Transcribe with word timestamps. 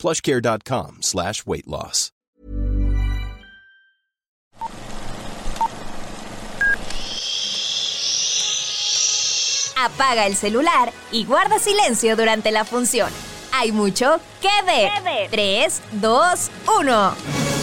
plushcare.com 0.00 0.98
slash 1.02 1.44
weight 1.46 1.66
loss. 1.66 2.10
Apaga 9.82 10.26
el 10.26 10.36
celular 10.36 10.92
y 11.10 11.24
guarda 11.24 11.58
silencio 11.58 12.14
durante 12.14 12.50
la 12.50 12.64
función. 12.64 13.10
Hay 13.52 13.72
mucho 13.72 14.20
que 14.42 14.48
ver. 14.66 14.90
3, 15.30 15.82
2, 15.92 16.50
1. 16.80 17.59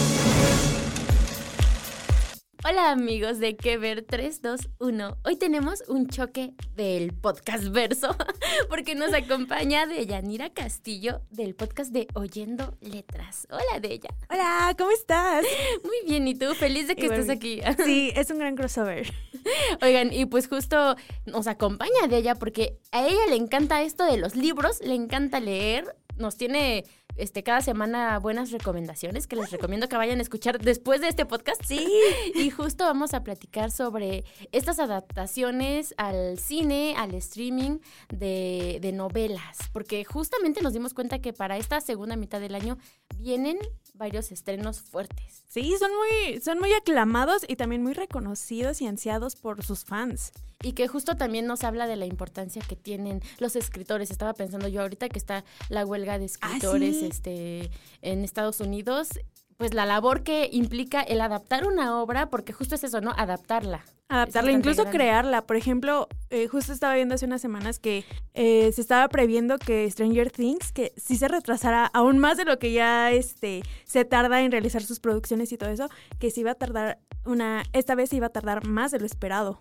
Hola 2.70 2.92
amigos 2.92 3.40
de 3.40 3.56
Que 3.56 3.78
Ver 3.78 4.02
321. 4.02 5.20
Hoy 5.24 5.38
tenemos 5.38 5.86
un 5.88 6.10
choque 6.10 6.54
del 6.76 7.14
podcast 7.14 7.70
verso 7.70 8.14
porque 8.70 8.94
nos 8.94 9.14
acompaña 9.14 9.86
Deyanira 9.86 10.50
Castillo 10.50 11.22
del 11.30 11.56
podcast 11.56 11.94
de 11.94 12.10
Oyendo 12.14 12.78
Letras. 12.82 13.48
Hola 13.52 13.80
Deya. 13.80 14.10
Hola, 14.30 14.76
¿cómo 14.78 14.92
estás? 14.92 15.46
Muy 15.86 15.96
bien, 16.12 16.28
¿y 16.28 16.36
tú? 16.36 16.54
Feliz 16.56 16.90
de 16.90 16.98
que 16.98 17.06
estés 17.06 17.30
aquí. 17.30 17.62
Sí, 17.86 18.12
es 18.14 18.30
un 18.32 18.40
gran 18.40 18.58
crossover. 18.58 19.14
Oigan, 19.82 20.12
y 20.12 20.26
pues 20.26 20.50
justo 20.50 20.98
nos 21.26 21.48
acompaña 21.48 22.10
Deya 22.10 22.36
porque 22.36 22.80
a 22.92 23.08
ella 23.08 23.28
le 23.30 23.38
encanta 23.38 23.82
esto 23.82 24.04
de 24.04 24.18
los 24.18 24.36
libros, 24.36 24.82
le 24.82 24.96
encanta 24.96 25.40
leer, 25.40 25.96
nos 26.18 26.36
tiene 26.36 26.84
este, 27.18 27.44
cada 27.44 27.62
semana 27.62 28.20
buenas 28.20 28.52
recomendaciones 28.52 29.28
que 29.28 29.36
les 29.36 29.52
recomiendo 29.52 29.90
que 29.90 29.98
vayan 29.98 30.20
a 30.20 30.22
escuchar 30.22 30.60
después 30.60 31.02
de 31.02 31.08
este 31.08 31.26
podcast. 31.26 31.62
Sí. 31.66 31.86
Y 32.36 32.50
justo 32.50 32.84
vamos 32.84 33.14
a 33.14 33.24
platicar 33.24 33.72
sobre 33.72 34.24
estas 34.52 34.80
adaptaciones 34.80 35.94
al 35.98 36.38
cine, 36.38 36.96
al 36.98 37.14
streaming 37.16 37.80
de, 38.10 38.80
de 38.82 38.92
novelas, 38.92 39.58
porque 39.74 40.04
justamente 40.06 40.62
nos 40.62 40.74
dimos 40.74 40.94
cuenta 40.94 41.20
que 41.20 41.34
para 41.34 41.58
esta 41.58 41.82
segunda 41.82 42.16
mitad 42.16 42.40
del 42.40 42.56
año 42.56 42.78
vienen 43.16 43.58
varios 43.94 44.32
estrenos 44.32 44.82
fuertes. 44.82 45.44
Sí, 45.48 45.74
son 45.80 45.92
muy, 45.92 46.42
son 46.42 46.60
muy 46.60 46.74
aclamados 46.74 47.44
y 47.48 47.56
también 47.56 47.84
muy 47.84 47.94
reconocidos 47.94 48.82
y 48.82 48.88
ansiados 48.88 49.36
por 49.36 49.64
sus 49.64 49.84
fans. 49.84 50.32
Y 50.64 50.74
que 50.74 50.88
justo 50.88 51.16
también 51.16 51.46
nos 51.46 51.64
habla 51.64 51.88
de 51.88 51.96
la 51.96 52.06
importancia 52.06 52.62
que 52.68 52.76
tienen 52.76 53.22
los 53.40 53.56
escritores. 53.56 54.12
Estaba 54.12 54.34
pensando 54.34 54.68
yo 54.68 54.82
ahorita 54.82 55.10
que 55.10 55.20
está 55.20 55.44
la 55.70 55.86
huelga 55.86 56.18
de 56.18 56.26
escritores 56.26 57.04
este, 57.04 57.70
en 58.02 58.24
Estados 58.24 58.60
Unidos, 58.60 59.10
pues 59.58 59.74
la 59.74 59.86
labor 59.86 60.24
que 60.24 60.50
implica 60.52 61.02
el 61.02 61.20
adaptar 61.20 61.66
una 61.66 62.00
obra, 62.00 62.30
porque 62.30 62.54
justo 62.54 62.76
es 62.76 62.84
eso, 62.84 63.02
¿no? 63.02 63.12
Adaptarla. 63.18 63.84
Adaptarla, 64.08 64.52
incluso 64.52 64.86
crearla. 64.86 65.46
Por 65.46 65.58
ejemplo, 65.58 66.08
eh, 66.30 66.48
justo 66.48 66.72
estaba 66.72 66.96
viendo 66.96 67.16
hace 67.16 67.26
unas 67.26 67.42
semanas 67.42 67.80
que 67.80 68.06
eh, 68.36 68.72
se 68.72 68.80
estaba 68.80 69.10
previendo 69.10 69.58
que 69.58 69.90
Stranger 69.90 70.32
Things, 70.32 70.72
que 70.72 70.94
sí 70.96 71.18
se 71.18 71.28
retrasara 71.28 71.88
aún 71.88 72.20
más 72.20 72.38
de 72.38 72.46
lo 72.46 72.58
que 72.60 72.72
ya 72.72 73.12
este, 73.12 73.64
se 73.84 74.06
tarda 74.06 74.42
en 74.42 74.52
realizar 74.52 74.84
sus 74.84 75.00
producciones 75.00 75.52
y 75.52 75.58
todo 75.58 75.72
eso, 75.72 75.90
que 76.20 76.30
se 76.32 76.42
iba 76.42 76.52
a 76.52 76.56
tardar 76.56 77.00
una, 77.26 77.64
esta 77.74 77.96
vez 77.96 78.12
se 78.12 78.16
iba 78.16 78.28
a 78.28 78.32
tardar 78.32 78.66
más 78.66 78.92
de 78.92 79.00
lo 79.00 79.06
esperado. 79.06 79.58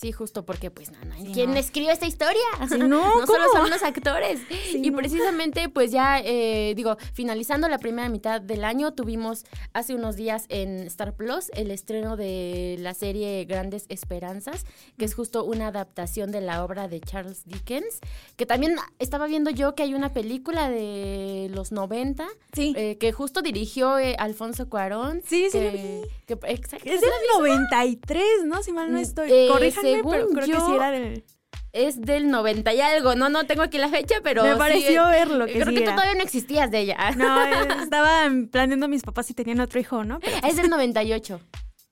Sí, 0.00 0.12
justo 0.12 0.44
porque, 0.46 0.70
pues, 0.70 0.92
no, 0.92 0.98
no. 1.06 1.16
Sí, 1.16 1.32
¿Quién 1.34 1.50
no. 1.54 1.56
escribe 1.58 1.90
esta 1.90 2.06
historia? 2.06 2.40
Sí, 2.68 2.78
no, 2.78 2.86
no 3.20 3.26
solo 3.26 3.44
son 3.52 3.68
los 3.68 3.82
actores. 3.82 4.38
Sí, 4.70 4.80
y 4.84 4.90
no. 4.90 4.96
precisamente, 4.98 5.68
pues 5.68 5.90
ya, 5.90 6.20
eh, 6.20 6.74
digo, 6.76 6.96
finalizando 7.14 7.68
la 7.68 7.78
primera 7.78 8.08
mitad 8.08 8.40
del 8.40 8.64
año, 8.64 8.92
tuvimos 8.92 9.44
hace 9.72 9.94
unos 9.94 10.14
días 10.14 10.44
en 10.50 10.80
Star 10.86 11.14
Plus 11.16 11.50
el 11.54 11.70
estreno 11.72 12.16
de 12.16 12.76
la 12.78 12.92
serie 12.94 13.44
Grandes 13.46 13.86
Esperanzas, 13.88 14.66
que 14.98 15.04
es 15.06 15.14
justo 15.14 15.42
una 15.44 15.68
adaptación 15.68 16.30
de 16.30 16.42
la 16.42 16.62
obra 16.64 16.86
de 16.86 17.00
Charles 17.00 17.42
Dickens, 17.46 17.98
que 18.36 18.46
también 18.46 18.76
estaba 19.00 19.26
viendo 19.26 19.50
yo 19.50 19.74
que 19.74 19.82
hay 19.82 19.94
una 19.94 20.12
película 20.12 20.68
de 20.70 21.50
los 21.52 21.72
90, 21.72 22.28
Sí. 22.52 22.72
eh, 22.76 22.98
que 22.98 23.10
justo 23.12 23.42
dirigió 23.42 23.98
eh, 23.98 24.14
Alfonso 24.18 24.68
Cuarón. 24.68 25.22
Sí, 25.26 25.48
sí, 25.50 25.58
que, 25.58 26.02
que- 26.26 26.34
exacto, 26.52 26.88
Es 26.88 27.00
¿sí 27.00 27.06
del 27.06 27.10
la 27.10 27.40
viste? 27.40 27.48
93, 27.48 28.22
¿no? 28.44 28.62
Si 28.62 28.70
mal 28.72 28.92
no 28.92 28.98
Mm, 28.98 29.02
estoy. 29.02 29.30
Pero 30.08 30.28
creo 30.28 30.46
que 30.46 30.60
sí 30.60 30.74
era 30.74 30.90
del... 30.90 31.24
Es 31.72 32.00
del 32.00 32.30
90 32.30 32.72
y 32.72 32.80
algo. 32.80 33.14
No, 33.14 33.28
no 33.28 33.44
tengo 33.44 33.62
aquí 33.62 33.76
la 33.78 33.88
fecha, 33.88 34.16
pero. 34.22 34.42
Me 34.42 34.56
pareció 34.56 35.06
eh, 35.08 35.12
verlo 35.12 35.46
que 35.46 35.52
Creo 35.52 35.66
sí 35.66 35.74
que 35.74 35.80
tú 35.82 35.90
todavía 35.90 36.14
no 36.14 36.22
existías 36.22 36.70
de 36.70 36.80
ella. 36.80 36.96
No, 37.16 37.44
eh, 37.44 37.68
estaban 37.82 38.48
planeando 38.48 38.88
mis 38.88 39.02
papás 39.02 39.26
si 39.26 39.34
tenían 39.34 39.60
otro 39.60 39.78
hijo, 39.78 40.02
¿no? 40.02 40.18
Pero 40.20 40.46
Es 40.46 40.56
del 40.56 40.70
98. 40.70 41.40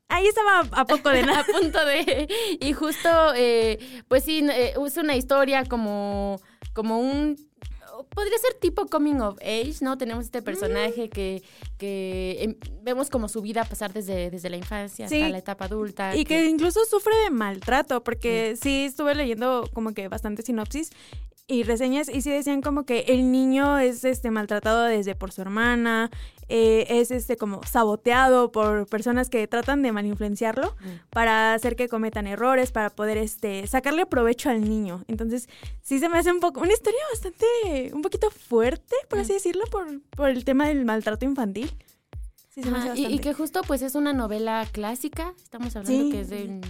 ahí 0.09 0.27
estaba 0.27 0.61
a 0.73 0.85
poco 0.87 1.11
de 1.11 1.23
nada. 1.27 1.41
a 1.41 1.45
punto 1.45 1.85
de. 1.85 2.27
Y 2.61 2.73
justo, 2.73 3.09
eh, 3.37 3.79
pues 4.09 4.25
sí, 4.25 4.45
eh, 4.51 4.75
es 4.85 4.97
una 4.97 5.15
historia 5.15 5.65
como, 5.67 6.41
como 6.73 6.99
un. 6.99 7.37
Podría 8.15 8.39
ser 8.39 8.55
tipo 8.55 8.87
coming 8.87 9.17
of 9.21 9.37
age, 9.43 9.77
¿no? 9.83 9.99
Tenemos 9.99 10.25
este 10.25 10.41
personaje 10.43 11.09
que, 11.11 11.43
que 11.79 12.39
em, 12.41 12.55
vemos 12.83 13.11
como 13.11 13.29
su 13.29 13.43
vida 13.43 13.65
pasar 13.65 13.93
desde, 13.93 14.31
desde 14.31 14.49
la 14.51 14.57
infancia 14.57 15.09
Sí. 15.09 15.17
hasta 15.17 15.29
la 15.29 15.39
etapa 15.39 15.67
adulta. 15.67 16.17
Y 16.17 16.25
que 16.25 16.47
incluso 16.47 16.81
sufre 16.87 17.15
de 17.25 17.31
maltrato, 17.31 18.03
porque 18.03 18.57
sí 18.61 18.87
estuve 18.87 19.15
leyendo 19.15 19.69
como 19.75 19.93
que 19.93 20.09
bastante 20.09 20.43
sinopsis 20.43 20.91
y 21.49 21.63
reseñas 21.63 22.09
y 22.09 22.23
sí 22.23 22.31
decían 22.31 22.61
como 22.61 22.85
que 22.85 23.01
el 23.09 23.31
niño 23.31 23.79
es 23.79 24.05
este 24.05 24.31
maltratado 24.31 24.85
desde 24.85 25.15
por 25.15 25.31
su 25.31 25.43
hermana, 25.43 26.11
eh, 26.49 26.87
es 26.89 27.11
este 27.11 27.37
como 27.37 27.63
saboteado 27.65 28.53
por 28.53 28.87
personas 28.87 29.29
que 29.31 29.47
tratan 29.49 29.83
de 29.83 29.93
malinfluenciarlo 29.93 30.77
Mm. 30.81 31.09
para 31.11 31.55
hacer 31.55 31.75
que 31.77 31.89
cometan 31.89 32.27
errores, 32.27 32.71
para 32.73 32.91
poder 32.91 33.17
este 33.19 33.67
sacarle 33.67 34.07
provecho 34.07 34.51
al 34.51 34.63
niño. 34.69 35.05
Entonces, 35.09 35.49
sí 35.83 35.99
se 35.99 36.09
me 36.09 36.19
hace 36.19 36.31
un 36.33 36.41
poco 36.41 36.61
una 36.61 36.73
historia 36.73 37.01
bastante 37.13 37.47
un 37.93 38.03
poquito 38.03 38.31
fuerte, 38.31 38.95
por 39.09 39.19
así 39.19 39.33
decirlo, 39.33 39.65
por, 39.71 39.87
por 40.11 40.31
el 40.31 40.45
tema 40.45 40.69
del 40.69 40.85
maltrato 40.85 41.25
infantil. 41.25 41.71
Sí, 42.51 42.63
se 42.63 42.71
me 42.71 42.79
hace 42.79 42.99
y, 43.01 43.19
que 43.19 43.35
justo 43.35 43.61
pues 43.67 43.83
es 43.83 43.95
una 43.95 44.13
novela 44.15 44.67
clásica, 44.73 45.35
estamos 45.43 45.77
hablando 45.77 46.05
Sí. 46.05 46.11
que 46.11 46.21
es 46.21 46.31
de 46.31 46.61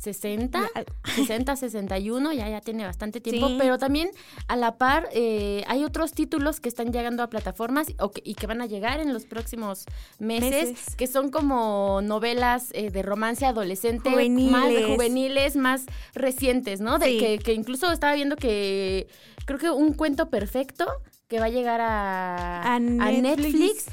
1860, 0.00 0.60
Ya, 0.74 0.84
60, 1.14 1.56
61, 1.56 2.32
ya, 2.32 2.48
ya 2.48 2.60
tiene 2.60 2.84
bastante 2.84 3.20
tiempo, 3.20 3.48
Sí. 3.48 3.56
pero 3.58 3.78
también 3.78 4.10
a 4.48 4.56
la 4.56 4.78
par 4.78 5.08
eh, 5.12 5.62
hay 5.68 5.84
otros 5.84 6.12
títulos 6.12 6.60
que 6.60 6.68
están 6.68 6.92
llegando 6.92 7.22
a 7.22 7.28
plataformas 7.28 7.88
o 7.98 8.10
que- 8.10 8.22
y 8.24 8.34
que 8.34 8.46
van 8.46 8.60
a 8.62 8.66
llegar 8.66 9.00
en 9.00 9.12
los 9.12 9.24
próximos 9.26 9.84
meses, 10.18 10.70
Meses. 10.70 10.96
que 10.96 11.06
son 11.06 11.30
como 11.30 12.00
novelas 12.02 12.70
eh, 12.72 12.90
de 12.90 13.02
romance 13.02 13.44
adolescente, 13.44 14.08
más 14.10 14.14
Juveniles. 14.18 14.86
juveniles, 14.86 15.56
más 15.56 15.84
recientes, 16.14 16.80
¿no? 16.80 16.98
De 16.98 17.06
Sí. 17.06 17.18
que, 17.18 17.38
que 17.38 17.52
incluso 17.52 17.90
estaba 17.92 18.14
viendo 18.14 18.36
que 18.36 19.08
creo 19.44 19.58
que 19.58 19.70
un 19.70 19.92
cuento 19.92 20.30
perfecto 20.30 20.86
que 21.28 21.38
va 21.38 21.46
a 21.46 21.50
llegar 21.50 21.80
a, 21.80 22.62
A 22.62 22.74
a 22.76 22.78
Netflix. 22.80 23.86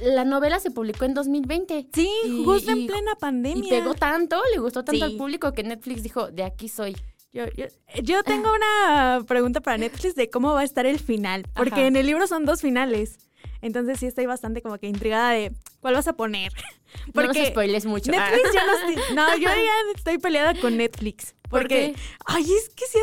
La 0.00 0.24
novela 0.24 0.60
se 0.60 0.70
publicó 0.70 1.04
en 1.04 1.14
2020. 1.14 1.88
Sí, 1.92 2.08
Y- 2.26 2.44
justo 2.44 2.70
y- 2.70 2.80
en 2.80 2.86
plena 2.86 3.14
pandemia. 3.14 3.64
Y 3.66 3.70
pegó 3.70 3.94
tanto, 3.94 4.40
le 4.52 4.58
gustó 4.58 4.84
tanto 4.84 4.98
Sí. 5.06 5.12
al 5.12 5.16
público 5.16 5.52
que 5.52 5.62
Netflix 5.62 6.02
dijo, 6.02 6.30
de 6.30 6.44
aquí 6.44 6.68
soy. 6.68 6.96
Yo, 7.32 7.44
yo- 7.56 7.66
yo 8.02 8.22
tengo 8.22 8.50
una 8.54 9.22
pregunta 9.26 9.60
para 9.60 9.76
Netflix 9.78 10.14
de 10.14 10.30
cómo 10.30 10.54
va 10.54 10.60
a 10.60 10.64
estar 10.64 10.86
el 10.86 10.98
final, 10.98 11.44
porque 11.54 11.74
Ajá. 11.74 11.86
en 11.86 11.96
el 11.96 12.06
libro 12.06 12.26
son 12.26 12.44
dos 12.46 12.60
finales. 12.62 13.18
Entonces 13.62 13.98
sí 13.98 14.06
estoy 14.06 14.26
bastante 14.26 14.62
como 14.62 14.78
que 14.78 14.86
intrigada 14.86 15.30
de 15.30 15.52
cuál 15.80 15.94
vas 15.94 16.08
a 16.08 16.12
poner. 16.14 16.52
no 17.14 17.22
nos 17.22 17.26
Porque 17.26 17.46
spoiles 17.46 17.84
mucho. 17.86 18.10
Netflix 18.10 18.52
ya 18.54 18.64
no 18.66 18.72
estoy, 18.78 19.14
no, 19.14 19.34
yo 19.36 19.48
ya 19.48 19.72
estoy 19.94 20.18
peleada 20.18 20.58
con 20.60 20.76
Netflix. 20.76 21.34
¿Por 21.48 21.60
Porque, 21.62 21.94
ay, 22.26 22.42
es 22.42 22.68
que 22.70 22.84
se, 22.86 22.98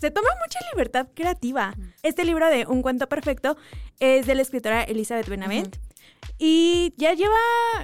se 0.00 0.10
toma 0.10 0.28
mucha 0.44 0.58
libertad 0.72 1.08
creativa. 1.14 1.74
Este 2.02 2.24
libro 2.24 2.48
de 2.48 2.66
Un 2.66 2.82
cuento 2.82 3.08
perfecto 3.08 3.56
es 3.98 4.26
de 4.26 4.34
la 4.34 4.42
escritora 4.42 4.82
Elizabeth 4.84 5.28
Benavent. 5.28 5.76
Y 6.38 6.92
ya 6.96 7.14
lleva, 7.14 7.34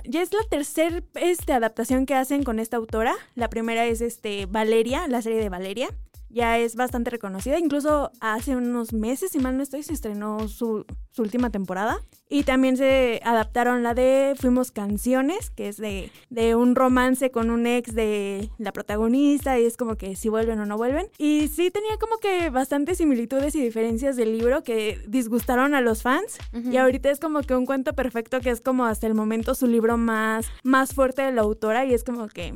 ya 0.04 0.22
es 0.22 0.32
la 0.32 0.42
tercera 0.48 1.02
este, 1.14 1.52
adaptación 1.52 2.06
que 2.06 2.14
hacen 2.14 2.42
con 2.42 2.58
esta 2.58 2.76
autora. 2.76 3.14
La 3.34 3.48
primera 3.48 3.86
es 3.86 4.00
este 4.00 4.46
Valeria, 4.46 5.06
la 5.08 5.22
serie 5.22 5.38
de 5.38 5.48
Valeria, 5.48 5.88
ya 6.30 6.58
es 6.58 6.76
bastante 6.76 7.10
reconocida. 7.10 7.58
Incluso 7.58 8.10
hace 8.20 8.56
unos 8.56 8.92
meses, 8.92 9.32
si 9.32 9.38
mal 9.38 9.56
no 9.56 9.62
estoy, 9.62 9.82
se 9.82 9.92
estrenó 9.92 10.48
su, 10.48 10.86
su 11.10 11.22
última 11.22 11.50
temporada. 11.50 12.00
Y 12.28 12.44
también 12.44 12.76
se 12.76 13.20
adaptaron 13.24 13.82
la 13.82 13.92
de 13.92 14.34
Fuimos 14.38 14.70
Canciones, 14.70 15.50
que 15.50 15.68
es 15.68 15.76
de, 15.78 16.12
de 16.30 16.54
un 16.54 16.76
romance 16.76 17.32
con 17.32 17.50
un 17.50 17.66
ex 17.66 17.92
de 17.92 18.50
la 18.58 18.72
protagonista 18.72 19.58
y 19.58 19.66
es 19.66 19.76
como 19.76 19.96
que 19.96 20.14
si 20.14 20.28
vuelven 20.28 20.60
o 20.60 20.66
no 20.66 20.76
vuelven. 20.76 21.08
Y 21.18 21.48
sí 21.48 21.72
tenía 21.72 21.96
como 21.98 22.18
que 22.18 22.50
bastantes 22.50 22.98
similitudes 22.98 23.56
y 23.56 23.62
diferencias 23.62 24.16
del 24.16 24.38
libro 24.38 24.62
que 24.62 25.00
disgustaron 25.08 25.74
a 25.74 25.80
los 25.80 26.02
fans. 26.02 26.38
Y 26.52 26.76
ahorita 26.76 27.10
es 27.10 27.18
como 27.18 27.42
que 27.42 27.56
un 27.56 27.66
cuento 27.66 27.94
perfecto 27.94 28.40
que 28.40 28.50
es 28.50 28.60
como 28.60 28.84
hasta 28.84 29.08
el 29.08 29.14
momento 29.14 29.56
su 29.56 29.66
libro 29.66 29.96
más, 29.96 30.46
más 30.62 30.94
fuerte 30.94 31.22
de 31.22 31.32
la 31.32 31.42
autora 31.42 31.84
y 31.84 31.94
es 31.94 32.04
como 32.04 32.28
que 32.28 32.54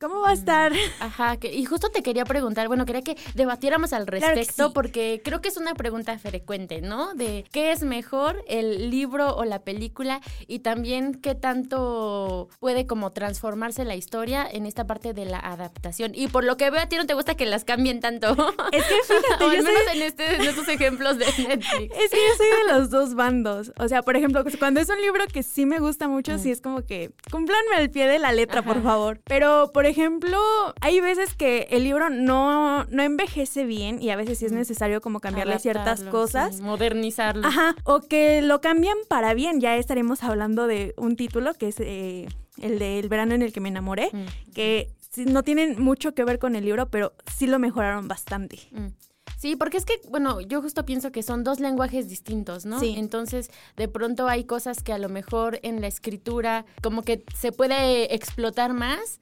¿Cómo 0.00 0.20
va 0.20 0.30
a 0.30 0.32
estar? 0.34 0.72
Ajá, 1.00 1.36
que, 1.38 1.52
y 1.54 1.64
justo 1.64 1.88
te 1.90 2.02
quería 2.02 2.24
preguntar, 2.24 2.68
bueno, 2.68 2.84
quería 2.84 3.02
que 3.02 3.16
debatiéramos 3.34 3.92
al 3.92 4.06
respecto 4.06 4.72
porque 4.72 5.20
creo 5.24 5.40
que 5.40 5.48
es 5.48 5.56
una 5.56 5.74
pregunta 5.74 6.18
frecuente, 6.18 6.80
¿no? 6.82 7.14
De 7.14 7.44
qué 7.50 7.72
es 7.72 7.82
mejor, 7.82 8.44
el 8.48 8.90
libro 8.90 9.34
o 9.36 9.44
la 9.44 9.60
película 9.62 10.20
y 10.46 10.58
también 10.60 11.14
qué 11.14 11.34
tanto 11.34 12.48
puede 12.60 12.86
como 12.86 13.10
transformarse 13.12 13.84
la 13.84 13.94
historia 13.96 14.46
en 14.50 14.66
esta 14.66 14.86
parte 14.86 15.12
de 15.14 15.24
la 15.24 15.38
adaptación. 15.38 16.12
Y 16.14 16.28
por 16.28 16.44
lo 16.44 16.56
que 16.56 16.70
veo 16.70 16.80
a 16.82 16.86
ti 16.88 16.96
no 16.96 17.06
te 17.06 17.14
gusta 17.14 17.34
que 17.34 17.46
las 17.46 17.64
cambien 17.64 18.00
tanto. 18.00 18.32
Es 18.72 18.84
que 18.84 18.94
fíjate, 19.14 19.44
o 19.44 19.48
al 19.50 19.56
yo 19.56 19.62
menos 19.62 19.82
soy- 19.88 19.96
en, 19.98 20.02
este, 20.02 20.34
en 20.36 20.42
estos 20.42 20.68
ejemplos 20.68 21.18
de 21.18 21.24
Netflix. 21.26 21.94
Es 21.96 22.10
que 22.10 22.16
yo 22.16 22.36
soy 22.36 22.46
de 22.66 22.72
los 22.78 22.90
dos 22.90 23.14
bandos. 23.14 23.72
O 23.78 23.88
sea, 23.88 24.02
por 24.02 24.16
ejemplo, 24.16 24.44
cuando 24.58 24.80
es 24.80 24.88
un 24.88 25.00
libro 25.00 25.24
que 25.32 25.42
sí 25.42 25.66
me 25.66 25.78
gusta 25.78 26.08
mucho, 26.08 26.38
sí 26.38 26.50
es 26.50 26.60
como 26.60 26.84
que 26.84 27.10
cúmplanme 27.30 27.76
al 27.76 27.90
pie 27.90 28.06
de 28.06 28.18
la 28.18 28.32
letra, 28.32 28.62
por 28.62 28.82
favor. 28.82 29.20
Pero, 29.24 29.70
por 29.72 29.85
ejemplo, 29.86 30.38
hay 30.80 31.00
veces 31.00 31.34
que 31.34 31.66
el 31.70 31.84
libro 31.84 32.10
no, 32.10 32.84
no 32.84 33.02
envejece 33.02 33.64
bien 33.64 34.02
y 34.02 34.10
a 34.10 34.16
veces 34.16 34.38
sí 34.38 34.46
es 34.46 34.52
necesario 34.52 35.00
como 35.00 35.20
cambiarle 35.20 35.58
ciertas 35.58 36.02
cosas. 36.02 36.56
sí, 36.56 36.62
modernizarlo. 36.62 37.46
Ajá, 37.46 37.74
o 37.84 38.00
que 38.00 38.42
lo 38.42 38.60
cambian 38.60 38.96
para 39.08 39.34
bien. 39.34 39.60
Ya 39.60 39.76
estaremos 39.76 40.22
hablando 40.22 40.66
de 40.66 40.94
un 40.96 41.16
título 41.16 41.54
que 41.54 41.68
es 41.68 41.76
eh, 41.80 42.28
el 42.60 42.78
de 42.78 42.98
El 42.98 43.08
verano 43.08 43.34
en 43.34 43.42
el 43.42 43.52
que 43.52 43.60
me 43.60 43.68
enamoré, 43.68 44.10
Mm. 44.12 44.52
que 44.54 44.90
no 45.26 45.42
tienen 45.42 45.80
mucho 45.82 46.14
que 46.14 46.24
ver 46.24 46.38
con 46.38 46.56
el 46.56 46.64
libro, 46.66 46.90
pero 46.90 47.12
sí 47.34 47.46
lo 47.46 47.58
mejoraron 47.58 48.06
bastante. 48.06 48.58
Mm. 48.72 48.88
Sí, 49.36 49.54
porque 49.54 49.76
es 49.76 49.84
que, 49.84 50.00
bueno, 50.08 50.40
yo 50.40 50.62
justo 50.62 50.86
pienso 50.86 51.12
que 51.12 51.22
son 51.22 51.44
dos 51.44 51.60
lenguajes 51.60 52.08
distintos, 52.08 52.64
¿no? 52.64 52.80
Sí. 52.80 52.94
Entonces, 52.96 53.50
de 53.76 53.86
pronto 53.86 54.28
hay 54.28 54.44
cosas 54.44 54.82
que 54.82 54.92
a 54.92 54.98
lo 54.98 55.10
mejor 55.10 55.60
en 55.62 55.80
la 55.82 55.88
escritura 55.88 56.64
como 56.82 57.02
que 57.02 57.22
se 57.34 57.52
puede 57.52 58.14
explotar 58.14 58.72
más 58.72 59.20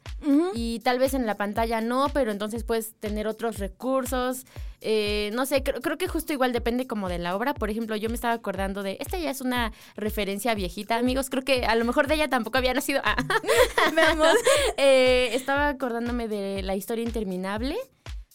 y 0.54 0.80
tal 0.80 0.98
vez 0.98 1.12
en 1.14 1.26
la 1.26 1.36
pantalla 1.36 1.80
no, 1.80 2.08
pero 2.14 2.30
entonces 2.30 2.64
puedes 2.64 2.94
tener 2.94 3.26
otros 3.26 3.58
recursos. 3.58 4.46
Eh, 4.80 5.30
no 5.34 5.46
sé, 5.46 5.62
creo, 5.62 5.80
creo 5.80 5.98
que 5.98 6.08
justo 6.08 6.32
igual 6.32 6.52
depende 6.52 6.86
como 6.86 7.08
de 7.08 7.18
la 7.18 7.34
obra. 7.34 7.52
Por 7.52 7.70
ejemplo, 7.70 7.96
yo 7.96 8.08
me 8.08 8.14
estaba 8.14 8.34
acordando 8.34 8.82
de, 8.82 8.96
esta 9.00 9.18
ya 9.18 9.30
es 9.30 9.40
una 9.40 9.72
referencia 9.96 10.54
viejita, 10.54 10.96
amigos, 10.96 11.28
creo 11.28 11.42
que 11.42 11.66
a 11.66 11.74
lo 11.74 11.84
mejor 11.84 12.06
de 12.06 12.14
ella 12.14 12.28
tampoco 12.28 12.58
había 12.58 12.72
nacido. 12.72 13.00
Ah. 13.04 13.16
Veamos. 13.94 14.28
Eh, 14.76 15.30
estaba 15.34 15.68
acordándome 15.68 16.26
de 16.26 16.62
La 16.62 16.74
historia 16.74 17.04
interminable 17.04 17.76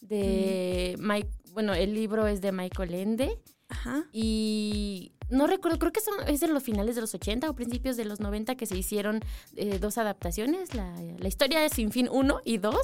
de 0.02 0.96
Mike, 1.00 1.30
bueno, 1.54 1.74
el 1.74 1.94
libro 1.94 2.28
es 2.28 2.42
de 2.42 2.51
Michael 2.51 2.94
Ende 2.94 3.40
Ajá. 3.69 4.06
y 4.12 5.13
no 5.30 5.48
recuerdo, 5.48 5.80
creo 5.80 5.92
que 5.92 6.02
son, 6.02 6.16
es 6.28 6.40
de 6.40 6.48
los 6.48 6.64
finales 6.64 6.96
de 6.96 7.02
los 7.02 7.14
80 7.14 7.50
o 7.50 7.54
principios 7.54 7.98
de 7.98 8.06
los 8.06 8.20
90 8.20 8.56
que 8.56 8.66
se 8.66 8.78
hicieron 8.78 9.22
eh, 9.56 9.80
dos 9.80 9.98
adaptaciones, 9.98 10.74
la, 10.74 10.94
la 11.18 11.28
historia 11.28 11.60
de 11.60 11.70
Sin 11.70 11.92
Fin 11.92 12.10
1 12.12 12.42
y 12.44 12.58
2. 12.58 12.76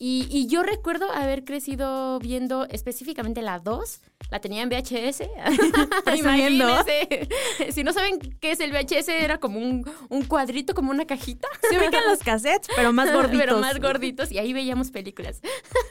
Y, 0.00 0.28
y 0.30 0.46
yo 0.46 0.62
recuerdo 0.62 1.10
haber 1.10 1.44
crecido 1.44 2.20
viendo 2.20 2.66
específicamente 2.66 3.42
la 3.42 3.58
2, 3.58 4.00
la 4.30 4.40
tenía 4.40 4.62
en 4.62 4.68
VHS. 4.68 5.22
Imagínense. 6.16 7.28
Si 7.72 7.82
no 7.82 7.92
saben 7.92 8.20
qué 8.40 8.52
es 8.52 8.60
el 8.60 8.70
VHS, 8.70 9.08
era 9.08 9.38
como 9.38 9.58
un, 9.58 9.90
un 10.08 10.24
cuadrito, 10.24 10.74
como 10.74 10.92
una 10.92 11.04
cajita. 11.04 11.48
Se 11.68 11.78
ubican 11.78 12.04
los 12.06 12.20
cassettes, 12.20 12.68
pero 12.76 12.92
más 12.92 13.12
gorditos. 13.12 13.40
Pero 13.40 13.58
más 13.58 13.80
gorditos 13.80 14.30
y 14.30 14.38
ahí 14.38 14.52
veíamos 14.52 14.92
películas. 14.92 15.40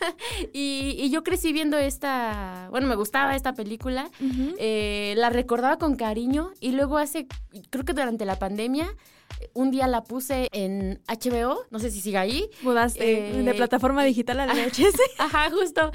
y, 0.54 0.96
y 0.98 1.10
yo 1.10 1.24
crecí 1.26 1.52
viendo 1.52 1.78
esta, 1.78 2.68
bueno, 2.72 2.88
me 2.88 2.96
gustaba 2.96 3.36
esta 3.36 3.54
película, 3.54 4.10
eh, 4.58 5.16
la 5.18 5.30
recordaba 5.30 5.77
con 5.78 5.96
cariño 5.96 6.52
y 6.60 6.72
luego 6.72 6.98
hace, 6.98 7.28
creo 7.70 7.86
que 7.86 7.94
durante 7.94 8.26
la 8.26 8.38
pandemia, 8.40 8.88
un 9.54 9.72
día 9.72 9.88
la 9.88 10.04
puse 10.04 10.50
en 10.52 11.02
HBO, 11.08 11.66
no 11.70 11.80
sé 11.80 11.92
si 11.92 12.02
siga 12.02 12.22
ahí. 12.22 12.50
Mudaste 12.64 13.40
Eh, 13.40 13.44
de 13.44 13.54
plataforma 13.54 14.04
digital 14.04 14.40
a 14.40 14.46
la 14.46 14.54
VHS. 14.54 15.00
Ajá, 15.20 15.50
justo. 15.52 15.92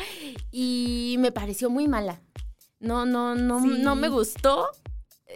Y 0.50 1.16
me 1.18 1.32
pareció 1.32 1.70
muy 1.70 1.88
mala. 1.88 2.20
No, 2.78 3.06
no, 3.06 3.34
no, 3.34 3.60
Sí. 3.62 3.68
no 3.80 3.94
me 3.96 4.08
gustó. 4.08 4.66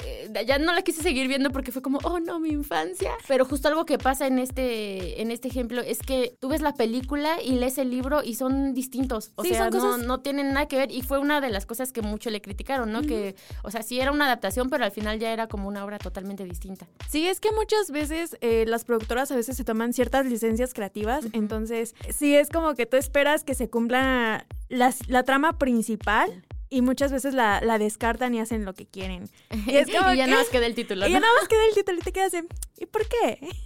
Eh, 0.05 0.45
ya 0.47 0.59
no 0.59 0.73
la 0.75 0.83
quise 0.83 1.03
seguir 1.03 1.29
viendo 1.29 1.51
porque 1.51 1.73
fue 1.73 1.83
como, 1.83 1.99
oh 2.05 2.21
no, 2.21 2.39
mi 2.41 2.51
infancia. 2.51 3.13
Pero 3.29 3.45
justo 3.45 3.69
algo 3.69 3.85
que 3.87 3.99
pasa 3.99 4.27
en 4.27 4.39
este, 4.39 5.21
en 5.23 5.31
este 5.31 5.49
ejemplo 5.49 5.81
es 5.81 6.01
que 6.01 6.37
tú 6.41 6.49
ves 6.49 6.61
la 6.61 6.75
película 6.75 7.43
y 7.43 7.53
lees 7.53 7.79
el 7.79 7.91
libro 7.91 8.23
y 8.23 8.35
son 8.35 8.75
distintos. 8.75 9.31
O 9.37 9.43
Sí, 9.43 9.51
sea, 9.51 9.71
no, 9.71 9.79
cosas- 9.79 10.07
no 10.07 10.21
tienen 10.21 10.53
nada 10.53 10.67
que 10.69 10.77
ver. 10.77 10.91
Y 10.91 11.03
fue 11.03 11.19
una 11.19 11.41
de 11.41 11.51
las 11.51 11.65
cosas 11.67 11.93
que 11.93 12.03
mucho 12.03 12.31
le 12.31 12.41
criticaron, 12.41 12.93
¿no? 12.93 13.03
Que, 13.03 13.35
o 13.63 13.71
sea, 13.71 13.83
sí 13.83 13.99
era 14.01 14.13
una 14.13 14.27
adaptación, 14.27 14.69
pero 14.71 14.85
al 14.85 14.91
final 14.91 15.19
ya 15.19 15.33
era 15.33 15.47
como 15.49 15.69
una 15.69 15.85
obra 15.85 15.99
totalmente 15.99 16.45
distinta. 16.45 16.87
Sí, 17.09 17.27
es 17.27 17.41
que 17.41 17.51
muchas 17.53 17.91
veces 17.91 18.37
eh, 18.41 18.65
las 18.67 18.85
productoras 18.85 19.31
a 19.33 19.37
veces 19.37 19.57
se 19.57 19.65
toman 19.65 19.93
ciertas 19.93 20.27
licencias 20.27 20.75
creativas, 20.75 21.25
entonces 21.33 21.95
sí 22.15 22.35
es 22.35 22.51
como 22.51 22.75
que 22.75 22.87
tú 22.87 22.97
esperas 22.97 23.45
que 23.45 23.55
se 23.55 23.71
cumpla 23.71 24.47
las- 24.69 25.09
la 25.09 25.23
trama 25.23 25.59
principal 25.59 26.43
y 26.69 26.83
muchas 26.83 27.13
veces 27.13 27.33
la, 27.35 27.61
la 27.61 27.79
descartan 27.79 28.35
y 28.35 28.41
hacen 28.41 28.65
lo 28.65 28.75
que 28.75 28.87
quieren. 28.87 29.29
Y 29.67 29.77
es 29.77 29.87
como 29.97 30.13
y 30.13 30.17
ya 30.17 30.25
que- 30.25 30.31
nada 30.31 30.43
más 30.43 30.51
queda 30.51 30.67
el 30.67 30.75
título. 30.75 31.07
Ya 31.07 31.21
nada 31.21 31.33
más 31.39 31.49
queda 31.49 31.61
el 31.69 31.75
título 31.75 31.99
y 31.99 32.03
te 32.03 32.13
quedas 32.13 32.33
de, 32.33 32.45
¿y 32.79 32.87
por 32.87 33.07
qué? 33.09 33.39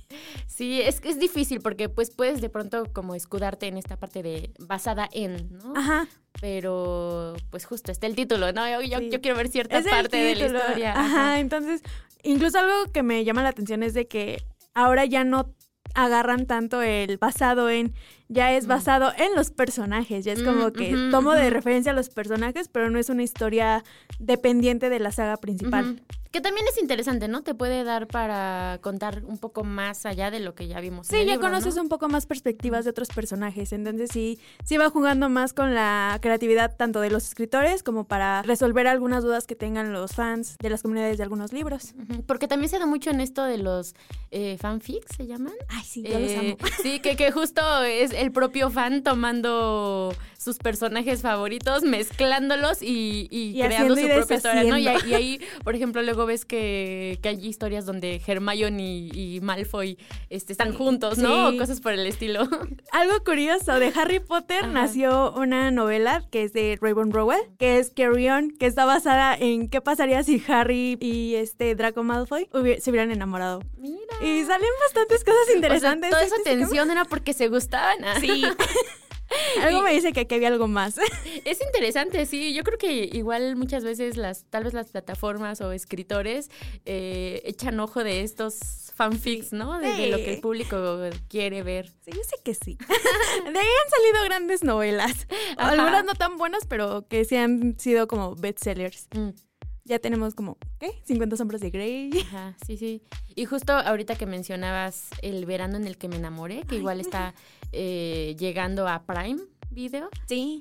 Sí, 0.46 0.82
es, 0.82 1.00
es 1.04 1.18
difícil 1.18 1.60
porque 1.60 1.88
pues 1.88 2.10
puedes 2.10 2.40
de 2.42 2.50
pronto 2.50 2.84
como 2.92 3.14
escudarte 3.14 3.66
en 3.68 3.78
esta 3.78 3.96
parte 3.96 4.22
de 4.22 4.50
basada 4.58 5.08
en, 5.12 5.48
¿no? 5.56 5.72
Ajá. 5.76 6.06
Pero 6.40 7.34
pues 7.50 7.64
justo 7.64 7.92
está 7.92 8.06
el 8.06 8.16
título, 8.16 8.52
¿no? 8.52 8.68
Yo, 8.68 8.82
yo, 8.82 8.98
Sí. 8.98 9.08
yo 9.10 9.20
quiero 9.20 9.36
ver 9.36 9.48
cierta 9.48 9.78
Es 9.78 9.86
parte 9.86 10.16
de 10.16 10.34
la 10.34 10.46
historia. 10.46 10.92
Ajá, 10.98 11.38
entonces, 11.38 11.82
incluso 12.22 12.58
algo 12.58 12.90
que 12.92 13.02
me 13.02 13.24
llama 13.24 13.42
la 13.42 13.50
atención 13.50 13.82
es 13.82 13.94
de 13.94 14.06
que 14.08 14.42
ahora 14.74 15.04
ya 15.04 15.24
no 15.24 15.54
agarran 15.94 16.46
tanto 16.46 16.82
el 16.82 17.18
basado 17.18 17.68
en, 17.70 17.94
ya 18.28 18.52
es 18.56 18.66
basado 18.66 19.12
en 19.16 19.34
los 19.34 19.50
personajes, 19.50 20.24
ya 20.24 20.32
es 20.32 20.42
como 20.42 20.68
Mm, 20.68 20.72
que 20.72 21.08
tomo 21.10 21.32
de 21.32 21.50
referencia 21.50 21.92
a 21.92 21.94
los 21.94 22.08
personajes, 22.08 22.68
pero 22.68 22.90
no 22.90 22.98
es 22.98 23.08
una 23.08 23.22
historia 23.22 23.82
dependiente 24.18 24.88
de 24.90 25.00
la 25.00 25.12
saga 25.12 25.36
principal. 25.36 26.02
Que 26.30 26.40
también 26.40 26.64
es 26.68 26.80
interesante, 26.80 27.26
¿no? 27.26 27.42
Te 27.42 27.54
puede 27.54 27.82
dar 27.82 28.06
para 28.06 28.78
contar 28.82 29.22
un 29.26 29.36
poco 29.38 29.64
más 29.64 30.06
allá 30.06 30.30
de 30.30 30.38
lo 30.38 30.54
que 30.54 30.68
ya 30.68 30.78
vimos. 30.80 31.08
en 31.08 31.16
Sí, 31.16 31.20
el 31.22 31.26
ya 31.26 31.32
libro, 31.34 31.48
conoces 31.48 31.74
¿no? 31.74 31.82
un 31.82 31.88
poco 31.88 32.08
más 32.08 32.26
perspectivas 32.26 32.84
de 32.84 32.90
otros 32.92 33.08
personajes, 33.08 33.72
entonces 33.72 34.10
sí, 34.12 34.38
sí 34.64 34.76
va 34.76 34.90
jugando 34.90 35.28
más 35.28 35.52
con 35.52 35.74
la 35.74 36.18
creatividad 36.22 36.76
tanto 36.76 37.00
de 37.00 37.10
los 37.10 37.24
escritores 37.26 37.82
como 37.82 38.04
para 38.04 38.42
resolver 38.42 38.86
algunas 38.86 39.24
dudas 39.24 39.46
que 39.48 39.56
tengan 39.56 39.92
los 39.92 40.12
fans 40.12 40.56
de 40.58 40.70
las 40.70 40.82
comunidades 40.82 41.16
de 41.18 41.24
algunos 41.24 41.52
libros. 41.52 41.94
Porque 42.26 42.46
también 42.46 42.70
se 42.70 42.78
da 42.78 42.86
mucho 42.86 43.10
en 43.10 43.20
esto 43.20 43.42
de 43.44 43.58
los 43.58 43.94
eh, 44.30 44.56
fanfics, 44.60 45.16
¿se 45.16 45.26
llaman? 45.26 45.54
Ay, 45.68 45.82
sí, 45.84 46.02
yo 46.02 46.16
los 46.18 46.30
Eh, 46.30 46.38
amo. 46.38 46.56
Sí, 46.82 47.00
que, 47.00 47.16
que 47.16 47.32
justo 47.32 47.60
es 47.82 48.12
el 48.12 48.30
propio 48.30 48.70
fan 48.70 49.02
tomando 49.02 50.14
sus 50.38 50.58
personajes 50.58 51.22
favoritos, 51.22 51.82
mezclándolos 51.82 52.82
y, 52.82 53.26
y 53.30 53.60
Y 53.60 53.62
creando 53.62 53.96
su 53.96 54.06
propia 54.06 54.36
historia, 54.36 54.64
¿no? 54.64 54.78
Y 54.78 54.86
ahí, 54.88 55.40
por 55.64 55.74
ejemplo, 55.74 56.00
luego 56.02 56.19
ves 56.26 56.44
que, 56.44 57.18
que 57.22 57.28
hay 57.30 57.46
historias 57.46 57.86
donde 57.86 58.20
Hermione 58.26 58.82
y, 58.82 59.10
y 59.36 59.40
Malfoy 59.40 59.98
este, 60.28 60.52
están 60.52 60.74
juntos, 60.74 61.18
¿no? 61.18 61.50
Sí. 61.50 61.56
O 61.56 61.58
cosas 61.58 61.80
por 61.80 61.92
el 61.92 62.06
estilo. 62.06 62.48
Algo 62.92 63.24
curioso, 63.24 63.78
de 63.78 63.92
Harry 63.94 64.20
Potter 64.20 64.64
Ajá. 64.64 64.72
nació 64.72 65.32
una 65.32 65.70
novela 65.70 66.24
que 66.30 66.44
es 66.44 66.52
de 66.52 66.78
Raven 66.80 67.12
Rowell, 67.12 67.40
que 67.58 67.78
es 67.78 67.90
Carry 67.94 68.28
On, 68.28 68.50
que 68.50 68.66
está 68.66 68.84
basada 68.84 69.34
en 69.36 69.68
qué 69.68 69.80
pasaría 69.80 70.22
si 70.22 70.42
Harry 70.48 70.96
y 71.00 71.34
este 71.36 71.74
Draco 71.74 72.02
Malfoy 72.02 72.48
se 72.80 72.90
hubieran 72.90 73.10
enamorado. 73.10 73.60
Mira. 73.78 73.98
Y 74.22 74.44
salen 74.44 74.68
bastantes 74.86 75.24
cosas 75.24 75.40
O 75.42 75.46
sea, 75.46 75.56
interesantes. 75.56 76.10
toda 76.10 76.22
esa 76.22 76.36
tensión 76.44 76.90
era 76.90 77.04
porque 77.04 77.32
se 77.32 77.48
gustaban. 77.48 77.98
Sí. 78.20 78.44
Algo 79.62 79.82
me 79.82 79.92
dice 79.92 80.12
que 80.12 80.20
aquí 80.20 80.34
había 80.34 80.48
algo 80.48 80.68
más. 80.68 80.96
Es 81.44 81.60
interesante, 81.62 82.26
sí. 82.26 82.52
Yo 82.54 82.62
creo 82.64 82.78
que 82.78 83.08
igual 83.12 83.56
muchas 83.56 83.84
veces 83.84 84.16
las, 84.16 84.44
tal 84.50 84.64
vez 84.64 84.74
las 84.74 84.90
plataformas 84.90 85.60
o 85.60 85.72
escritores 85.72 86.50
eh, 86.84 87.42
echan 87.44 87.78
ojo 87.80 88.04
de 88.04 88.22
estos 88.22 88.92
fanfics, 88.94 89.52
¿no? 89.52 89.78
De, 89.78 89.92
de 89.94 90.06
lo 90.08 90.16
que 90.18 90.34
el 90.34 90.40
público 90.40 91.08
quiere 91.28 91.62
ver. 91.62 91.88
Sí, 92.04 92.10
yo 92.14 92.22
sé 92.22 92.36
que 92.44 92.54
sí. 92.54 92.76
De 93.44 93.58
ahí 93.58 93.66
han 93.66 93.90
salido 93.90 94.24
grandes 94.24 94.64
novelas. 94.64 95.26
Ajá. 95.56 95.70
Algunas 95.70 96.04
no 96.04 96.14
tan 96.14 96.36
buenas, 96.36 96.66
pero 96.66 97.06
que 97.08 97.24
sí 97.24 97.36
han 97.36 97.78
sido 97.78 98.06
como 98.06 98.34
bestsellers. 98.36 99.08
Mm, 99.12 99.30
Ya 99.90 99.98
tenemos 99.98 100.36
como, 100.36 100.56
¿qué? 100.78 100.92
50 101.02 101.36
sombras 101.36 101.60
de 101.60 101.70
Grey. 101.70 102.12
Ajá, 102.28 102.54
sí, 102.64 102.76
sí. 102.76 103.02
Y 103.34 103.44
justo 103.46 103.72
ahorita 103.72 104.14
que 104.14 104.24
mencionabas 104.24 105.08
el 105.20 105.44
verano 105.46 105.76
en 105.78 105.84
el 105.84 105.98
que 105.98 106.06
me 106.06 106.14
enamoré, 106.14 106.62
que 106.62 106.76
igual 106.76 107.00
está 107.00 107.34
eh, 107.72 108.36
llegando 108.38 108.86
a 108.86 109.02
Prime 109.02 109.40
Video. 109.68 110.08
Sí. 110.28 110.60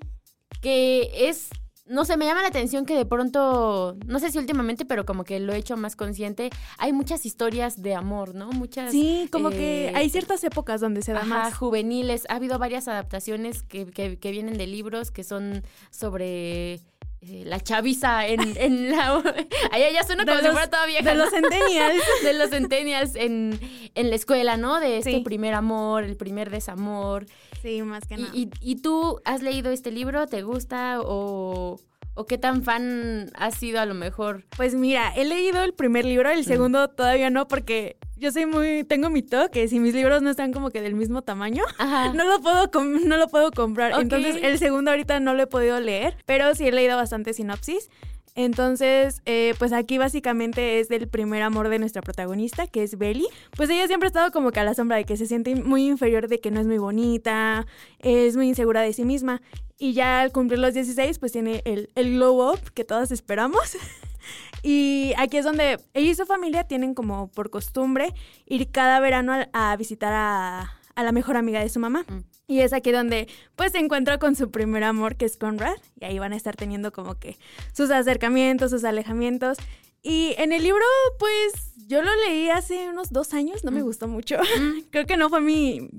que 0.64 1.12
es 1.30 1.50
no 1.86 2.06
sé, 2.06 2.18
me 2.18 2.26
llama 2.26 2.42
la 2.42 2.48
atención 2.48 2.88
que 2.88 2.96
de 2.96 3.06
pronto, 3.06 3.96
no 4.08 4.20
sé 4.20 4.32
si 4.32 4.40
últimamente, 4.40 4.86
pero 4.86 5.06
como 5.06 5.24
que 5.24 5.40
lo 5.40 5.54
he 5.54 5.58
hecho 5.58 5.78
más 5.78 5.96
consciente, 5.96 6.50
hay 6.80 6.92
muchas 6.92 7.26
historias 7.26 7.82
de 7.84 7.94
amor, 7.94 8.34
¿no? 8.34 8.52
Muchas... 8.52 8.92
Sí, 8.92 9.28
como 9.32 9.50
que 9.52 9.90
eh, 9.90 9.94
hay 9.96 10.10
ciertas 10.10 10.44
épocas 10.44 10.82
donde 10.82 11.04
se 11.04 11.14
da 11.14 11.20
Ajá, 11.20 11.28
más. 11.28 11.56
juveniles. 11.56 12.26
Ha 12.30 12.36
habido 12.36 12.58
varias 12.58 12.88
adaptaciones 12.88 13.62
que, 13.62 13.86
que, 13.88 14.18
que 14.18 14.32
vienen 14.32 14.58
de 14.58 14.66
libros 14.68 15.10
que 15.12 15.24
son 15.24 15.64
sobre 15.92 16.80
eh, 17.22 17.44
la 17.46 17.60
chaviza 17.60 18.26
en, 18.28 18.56
en 18.58 18.92
la... 18.92 19.16
Allá 19.72 19.92
ya 19.92 20.04
suena 20.04 20.26
como 20.26 20.38
si 20.38 20.44
los- 20.46 20.54
fuera 20.54 20.70
toda 20.70 20.86
vieja. 20.86 21.10
de 21.10 21.16
los 21.16 21.30
centennials. 21.30 22.04
de 22.24 22.34
los 22.34 22.50
centennials 22.50 23.16
en, 23.16 23.60
en 23.96 24.10
la 24.10 24.16
escuela, 24.16 24.58
¿no? 24.58 24.80
De 24.80 24.98
este 25.00 25.12
Sí. 25.16 25.20
primer 25.22 25.54
amor, 25.54 26.04
el 26.04 26.16
primer 26.18 26.50
desamor. 26.50 27.26
Sí, 27.62 27.82
más 27.82 28.06
que 28.08 28.18
nada. 28.18 28.32
y, 28.34 28.50
y 28.62 28.78
tú 28.78 29.20
has 29.26 29.42
leído 29.42 29.70
este 29.72 29.92
libro? 29.92 30.28
¿Te 30.28 30.44
gusta? 30.44 31.02
¿O, 31.02 31.80
o 32.20 32.26
qué 32.26 32.38
tan 32.38 32.64
fan 32.64 33.32
has 33.34 33.56
sido 33.56 33.80
a 33.80 33.86
lo 33.86 33.94
mejor? 33.94 34.44
Pues 34.58 34.76
mira, 34.76 35.14
he 35.16 35.24
leído 35.24 35.64
el 35.64 35.74
primer 35.74 36.04
libro, 36.04 36.30
el 36.30 36.44
segundo 36.44 36.90
todavía 36.90 37.30
no, 37.30 37.48
porque 37.48 37.96
yo 38.18 38.30
soy 38.34 38.46
muy, 38.46 38.84
tengo 38.84 39.10
mi 39.10 39.22
toque, 39.22 39.70
si 39.70 39.80
mis 39.80 39.94
libros 39.94 40.22
no 40.22 40.30
están 40.30 40.52
como 40.52 40.70
que 40.70 40.82
del 40.82 40.96
mismo 40.96 41.22
tamaño, 41.22 41.64
Ajá. 41.78 42.12
no 42.14 42.26
lo 42.26 42.42
puedo, 42.42 42.70
no 42.84 43.16
lo 43.16 43.30
puedo 43.30 43.52
comprar. 43.52 43.94
Entonces 44.02 44.36
el 44.44 44.60
segundo 44.60 44.92
ahorita 44.92 45.22
no 45.22 45.34
lo 45.34 45.44
he 45.44 45.48
podido 45.48 45.80
leer, 45.80 46.18
pero 46.26 46.54
sí 46.56 46.68
he 46.68 46.74
leído 46.74 46.98
bastante 46.98 47.34
sinopsis. 47.34 47.90
Entonces, 48.42 49.22
eh, 49.26 49.54
pues 49.60 49.74
aquí 49.74 49.98
básicamente 49.98 50.80
es 50.80 50.88
del 50.88 51.10
primer 51.10 51.42
amor 51.42 51.68
de 51.68 51.78
nuestra 51.78 52.02
protagonista, 52.02 52.68
que 52.68 52.84
es 52.84 52.98
Belly. 52.98 53.28
Pues 53.58 53.70
ella 53.70 53.86
siempre 53.86 54.08
ha 54.08 54.12
estado 54.12 54.32
como 54.32 54.52
que 54.52 54.62
a 54.62 54.64
la 54.64 54.74
sombra 54.74 54.96
de 54.96 55.04
que 55.04 55.18
se 55.18 55.26
siente 55.26 55.56
muy 55.56 55.90
inferior, 55.90 56.30
de 56.30 56.40
que 56.40 56.50
no 56.50 56.62
es 56.62 56.66
muy 56.66 56.78
bonita, 56.78 57.68
es 58.00 58.38
muy 58.38 58.48
insegura 58.48 58.80
de 58.82 58.94
sí 58.94 59.04
misma. 59.04 59.42
Y 59.78 59.92
ya 59.92 60.22
al 60.22 60.32
cumplir 60.32 60.60
los 60.60 60.74
16, 60.74 61.20
pues 61.20 61.34
tiene 61.34 61.62
el, 61.66 61.90
el 61.96 62.14
glow 62.14 62.54
up 62.54 62.62
que 62.74 62.86
todas 62.86 63.12
esperamos. 63.12 63.76
Y 64.62 65.14
aquí 65.18 65.38
es 65.38 65.46
donde 65.46 65.80
ella 65.94 66.12
y 66.12 66.14
su 66.14 66.26
familia 66.26 66.66
tienen 66.66 66.94
como 66.94 67.32
por 67.32 67.50
costumbre 67.50 68.14
ir 68.46 68.70
cada 68.70 69.00
verano 69.00 69.34
a, 69.54 69.76
visitar 69.78 70.12
a, 70.14 70.78
a 70.94 71.04
la 71.04 71.14
mejor 71.14 71.38
amiga 71.38 71.62
de 71.62 71.70
su 71.70 71.80
mamá. 71.80 72.04
Mm. 72.10 72.39
Y 72.50 72.62
es 72.62 72.74
aquí 72.74 72.92
donde 72.92 73.28
pues 73.56 73.74
se 73.74 73.78
encuentra 73.78 74.18
con 74.18 74.36
su 74.36 74.50
primer 74.50 74.84
amor 74.84 75.16
que 75.16 75.26
es 75.26 75.38
Conrad. 75.38 75.78
Y 76.02 76.06
ahí 76.06 76.18
van 76.18 76.34
a 76.34 76.36
estar 76.36 76.56
teniendo 76.56 76.92
como 76.92 77.14
que 77.14 77.38
sus 77.74 77.92
acercamientos, 77.92 78.72
sus 78.72 78.84
alejamientos. 78.86 79.60
Y 80.02 80.34
en 80.40 80.52
el 80.52 80.64
libro 80.64 80.84
pues 81.20 81.76
yo 81.86 82.02
lo 82.02 82.10
leí 82.26 82.50
hace 82.50 82.90
unos 82.90 83.12
dos 83.12 83.36
años, 83.36 83.64
no 83.64 83.70
me 83.70 83.84
gustó 83.84 84.08
mucho. 84.08 84.38
Creo 84.90 85.06
que 85.06 85.16
no 85.16 85.30
fue 85.30 85.42
mi... 85.42 85.90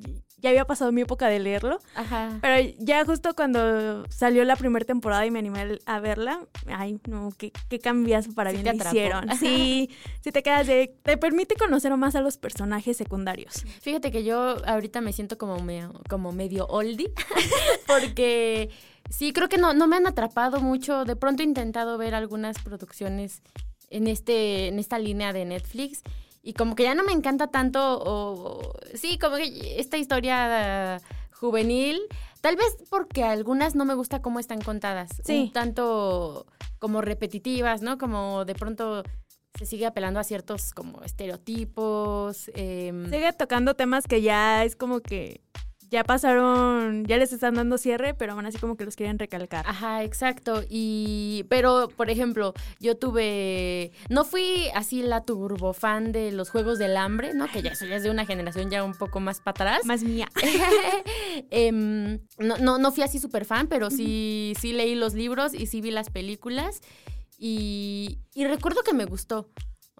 Ya 0.40 0.50
había 0.50 0.64
pasado 0.66 0.90
mi 0.92 1.02
época 1.02 1.28
de 1.28 1.38
leerlo. 1.38 1.78
Ajá. 1.94 2.38
Pero 2.40 2.74
ya 2.78 3.04
justo 3.04 3.34
cuando 3.34 4.04
salió 4.08 4.44
la 4.44 4.56
primera 4.56 4.84
temporada 4.84 5.24
y 5.26 5.30
me 5.30 5.38
animé 5.38 5.78
a 5.86 6.00
verla, 6.00 6.40
ay, 6.66 6.98
no, 7.06 7.30
qué, 7.36 7.52
qué 7.68 7.78
cambiazo 7.78 8.32
para 8.34 8.50
Sí 8.50 8.56
bien 8.62 8.78
te 8.78 8.84
hicieron. 8.88 9.26
Sí, 9.38 9.90
sí 10.22 10.32
te 10.32 10.42
quedas 10.42 10.66
de... 10.66 10.94
Te 11.02 11.16
permite 11.16 11.54
conocer 11.56 11.96
más 11.96 12.14
a 12.14 12.20
los 12.20 12.36
personajes 12.38 12.96
secundarios. 12.96 13.64
Fíjate 13.80 14.10
que 14.10 14.24
yo 14.24 14.56
ahorita 14.66 15.00
me 15.00 15.12
siento 15.12 15.36
como, 15.38 15.58
me- 15.60 15.88
como 16.08 16.32
medio 16.32 16.66
oldie, 16.66 17.12
porque 17.86 18.70
sí, 19.10 19.32
creo 19.32 19.48
que 19.48 19.58
no, 19.58 19.74
no 19.74 19.86
me 19.86 19.96
han 19.96 20.06
atrapado 20.06 20.60
mucho. 20.60 21.04
De 21.04 21.16
pronto 21.16 21.42
he 21.42 21.46
intentado 21.46 21.98
ver 21.98 22.14
algunas 22.14 22.58
producciones 22.62 23.42
en, 23.90 24.06
este, 24.06 24.68
en 24.68 24.78
esta 24.78 24.98
línea 24.98 25.32
de 25.32 25.44
Netflix 25.44 26.02
y 26.42 26.54
como 26.54 26.74
que 26.74 26.84
ya 26.84 26.94
no 26.94 27.04
me 27.04 27.12
encanta 27.12 27.48
tanto, 27.48 28.00
o 28.02 28.72
sí, 28.94 29.18
como 29.18 29.36
que 29.36 29.78
esta 29.80 29.98
historia 29.98 31.00
juvenil, 31.32 32.00
tal 32.40 32.56
vez 32.56 32.76
porque 32.90 33.24
algunas 33.24 33.74
no 33.74 33.84
me 33.84 33.94
gusta 33.94 34.20
cómo 34.22 34.38
están 34.40 34.60
contadas, 34.60 35.10
Sí. 35.24 35.38
un 35.44 35.52
tanto 35.52 36.46
como 36.78 37.00
repetitivas, 37.02 37.82
¿no? 37.82 37.98
Como 37.98 38.44
de 38.44 38.54
pronto 38.54 39.02
se 39.58 39.66
sigue 39.66 39.84
apelando 39.86 40.20
a 40.20 40.24
ciertos 40.24 40.72
como 40.72 41.02
estereotipos. 41.02 42.50
em, 42.54 43.04
Sigue 43.10 43.32
tocando 43.32 43.74
temas 43.74 44.06
que 44.06 44.22
ya 44.22 44.64
es 44.64 44.76
como 44.76 45.00
que 45.00 45.42
ya 45.90 46.04
pasaron, 46.04 47.04
ya 47.04 47.16
les 47.16 47.32
están 47.32 47.54
dando 47.54 47.76
cierre, 47.76 48.14
pero 48.14 48.32
aún 48.32 48.46
así 48.46 48.58
como 48.58 48.76
que 48.76 48.84
los 48.84 48.94
quieren 48.94 49.18
recalcar. 49.18 49.66
Ajá, 49.66 50.04
exacto. 50.04 50.62
Y, 50.68 51.44
pero, 51.48 51.88
por 51.96 52.10
ejemplo, 52.10 52.54
yo 52.78 52.96
tuve, 52.96 53.90
no 54.08 54.24
fui 54.24 54.68
así 54.74 55.02
la 55.02 55.24
turbo 55.24 55.72
fan 55.72 56.12
de 56.12 56.30
los 56.30 56.50
Juegos 56.50 56.78
del 56.78 56.96
Hambre, 56.96 57.34
¿no? 57.34 57.48
Que 57.48 57.62
ya 57.62 57.72
eso 57.72 57.86
ya 57.86 57.96
es 57.96 58.04
de 58.04 58.10
una 58.10 58.24
generación 58.24 58.70
ya 58.70 58.84
un 58.84 58.94
poco 58.94 59.18
más 59.18 59.40
para 59.40 59.50
atrás. 59.50 59.84
Más 59.84 60.02
mía. 60.02 60.28
Em, 61.50 62.20
no, 62.38 62.58
no, 62.58 62.78
no 62.78 62.92
fui 62.92 63.02
así 63.02 63.18
súper 63.18 63.44
fan, 63.44 63.66
pero 63.66 63.90
sí, 63.90 64.54
sí 64.60 64.72
leí 64.72 64.94
los 64.94 65.14
libros 65.14 65.54
y 65.54 65.66
sí 65.66 65.80
vi 65.80 65.90
las 65.90 66.10
películas. 66.10 66.80
Y, 67.36 68.20
y 68.34 68.44
recuerdo 68.46 68.82
que 68.82 68.92
me 68.92 69.06
gustó. 69.06 69.48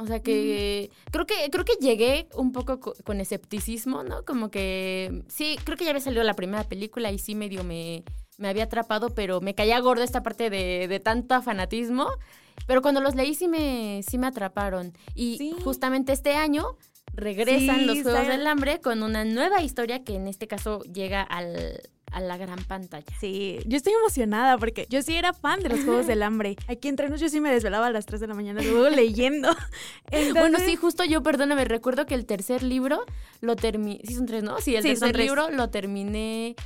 O 0.00 0.07
sea 0.07 0.21
que 0.21 0.90
creo 1.11 1.26
que 1.26 1.35
creo 1.50 1.64
que 1.64 1.75
llegué 1.80 2.28
un 2.35 2.52
poco 2.52 2.80
co- 2.80 2.95
con 3.04 3.21
escepticismo, 3.21 4.02
¿no? 4.02 4.25
Como 4.25 4.50
que 4.50 5.23
sí, 5.28 5.59
creo 5.64 5.76
que 5.76 5.85
ya 5.85 5.90
había 5.90 6.00
salido 6.02 6.23
la 6.25 6.35
primera 6.35 6.64
película 6.64 7.11
y 7.12 7.19
sí 7.19 7.35
medio 7.35 7.64
me, 7.64 8.02
me 8.38 8.49
había 8.49 8.64
atrapado, 8.64 9.11
pero 9.14 9.40
me 9.40 9.54
caía 9.54 9.78
gordo 9.80 10.02
esta 10.02 10.23
parte 10.23 10.50
de, 10.50 10.88
de 10.88 11.00
tanto 11.00 11.40
fanatismo. 11.42 12.09
Pero 12.66 12.83
cuando 12.83 13.00
los 13.00 13.14
leí 13.14 13.35
sí 13.35 13.49
me, 13.49 14.02
sí 14.09 14.19
me 14.19 14.26
atraparon. 14.26 14.92
Y 15.14 15.38
Sí. 15.38 15.54
justamente 15.64 16.12
este 16.12 16.35
año 16.35 16.76
regresan 17.12 17.80
Sí, 17.80 17.85
los 17.87 18.02
Juegos 18.02 18.28
del 18.28 18.47
Hambre 18.47 18.80
con 18.80 19.02
una 19.02 19.25
nueva 19.25 19.62
historia 19.62 20.04
que 20.04 20.14
en 20.14 20.28
este 20.28 20.47
caso 20.47 20.80
llega 20.85 21.23
al, 21.23 21.80
a 22.11 22.21
la 22.21 22.37
gran 22.37 22.62
pantalla. 22.64 23.07
Sí, 23.21 23.59
yo 23.67 23.76
estoy 23.76 23.93
emocionada 23.93 24.59
porque 24.59 24.87
yo 24.88 25.02
sí 25.02 25.17
era 25.17 25.33
fan 25.33 25.61
de 25.61 25.69
los 25.69 25.81
Juegos 25.85 26.07
del 26.07 26.23
Hambre. 26.23 26.57
Aquí 26.69 26.88
entre 26.88 27.09
nos 27.09 27.21
yo 27.21 27.29
sí 27.29 27.40
me 27.40 27.50
desvelaba 27.52 27.87
a 27.87 27.90
las 27.90 28.07
3 28.07 28.21
de 28.21 28.26
la 28.26 28.35
mañana 28.35 28.62
luego 28.62 28.88
leyendo. 28.90 29.50
Bueno, 30.33 30.59
sí, 30.59 30.76
justo 30.76 31.05
yo, 31.05 31.23
perdóname, 31.23 31.64
recuerdo 31.64 32.05
que 32.07 32.14
el 32.14 32.26
tercer 32.26 32.62
libro 32.62 33.05
lo 33.40 33.55
terminé. 33.57 34.00
Sí, 34.05 34.14
son 34.14 34.26
tres, 34.26 34.43
¿no? 34.43 34.61
Sí, 34.61 34.75
el 34.75 34.83
Sí, 34.83 34.88
tercer 34.88 35.17
libro 35.17 35.50
lo 35.50 35.71
terminé 35.71 36.57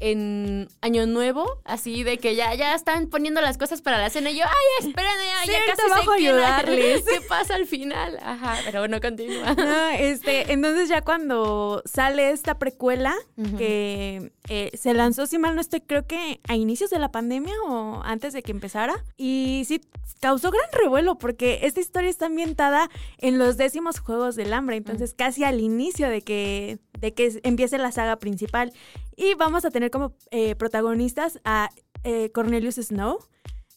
en 0.00 0.68
Año 0.80 1.06
Nuevo, 1.06 1.60
así 1.64 2.02
de 2.04 2.18
que 2.18 2.34
ya, 2.34 2.54
ya 2.54 2.74
están 2.74 3.08
poniendo 3.08 3.40
las 3.40 3.58
cosas 3.58 3.82
para 3.82 3.98
la 3.98 4.10
cena. 4.10 4.30
Y 4.30 4.38
yo, 4.38 4.44
ay, 4.44 4.88
esperen, 4.88 5.10
ya, 5.46 5.52
ya 5.52 5.58
casi 5.74 5.90
bajo 5.90 6.12
a 6.12 6.16
sé 6.16 6.22
ayudarles. 6.22 7.04
qué 7.08 7.20
pasa 7.22 7.54
al 7.54 7.66
final. 7.66 8.18
Ajá, 8.22 8.56
pero 8.64 8.80
bueno, 8.80 9.00
continúa. 9.00 9.54
No, 9.54 9.88
este, 9.90 10.52
entonces 10.52 10.88
ya 10.88 11.02
cuando 11.02 11.82
sale 11.84 12.30
esta 12.30 12.58
precuela 12.58 13.14
que 13.58 14.32
eh, 14.48 14.70
se 14.74 14.94
lanzó, 14.94 15.26
si 15.26 15.38
mal 15.38 15.54
no 15.54 15.60
estoy, 15.60 15.80
creo 15.80 16.06
que 16.06 16.40
a 16.48 16.56
inicios 16.56 16.90
de 16.90 16.98
la 16.98 17.10
pandemia 17.10 17.54
o 17.66 18.02
antes 18.04 18.32
de 18.32 18.42
que 18.42 18.52
empezara. 18.52 19.04
Y 19.16 19.64
sí, 19.66 19.80
causó 20.20 20.50
gran 20.50 20.68
revuelo 20.72 21.18
porque 21.18 21.60
esta 21.62 21.80
historia 21.80 22.10
está 22.10 22.26
ambientada 22.26 22.90
en 23.18 23.38
los 23.38 23.56
décimos 23.56 23.98
Juegos 23.98 24.36
del 24.36 24.52
Hambre, 24.52 24.76
entonces 24.76 25.14
casi 25.14 25.44
al 25.44 25.60
inicio 25.60 26.08
de 26.08 26.22
que, 26.22 26.78
de 26.98 27.14
que 27.14 27.40
empiece 27.42 27.78
la 27.78 27.92
saga 27.92 28.16
principal. 28.16 28.72
Y 29.16 29.34
vamos 29.34 29.64
a 29.64 29.70
tener 29.70 29.90
como 29.90 30.14
eh, 30.30 30.54
protagonistas 30.54 31.40
a 31.44 31.70
eh, 32.04 32.30
Cornelius 32.32 32.76
Snow. 32.76 33.18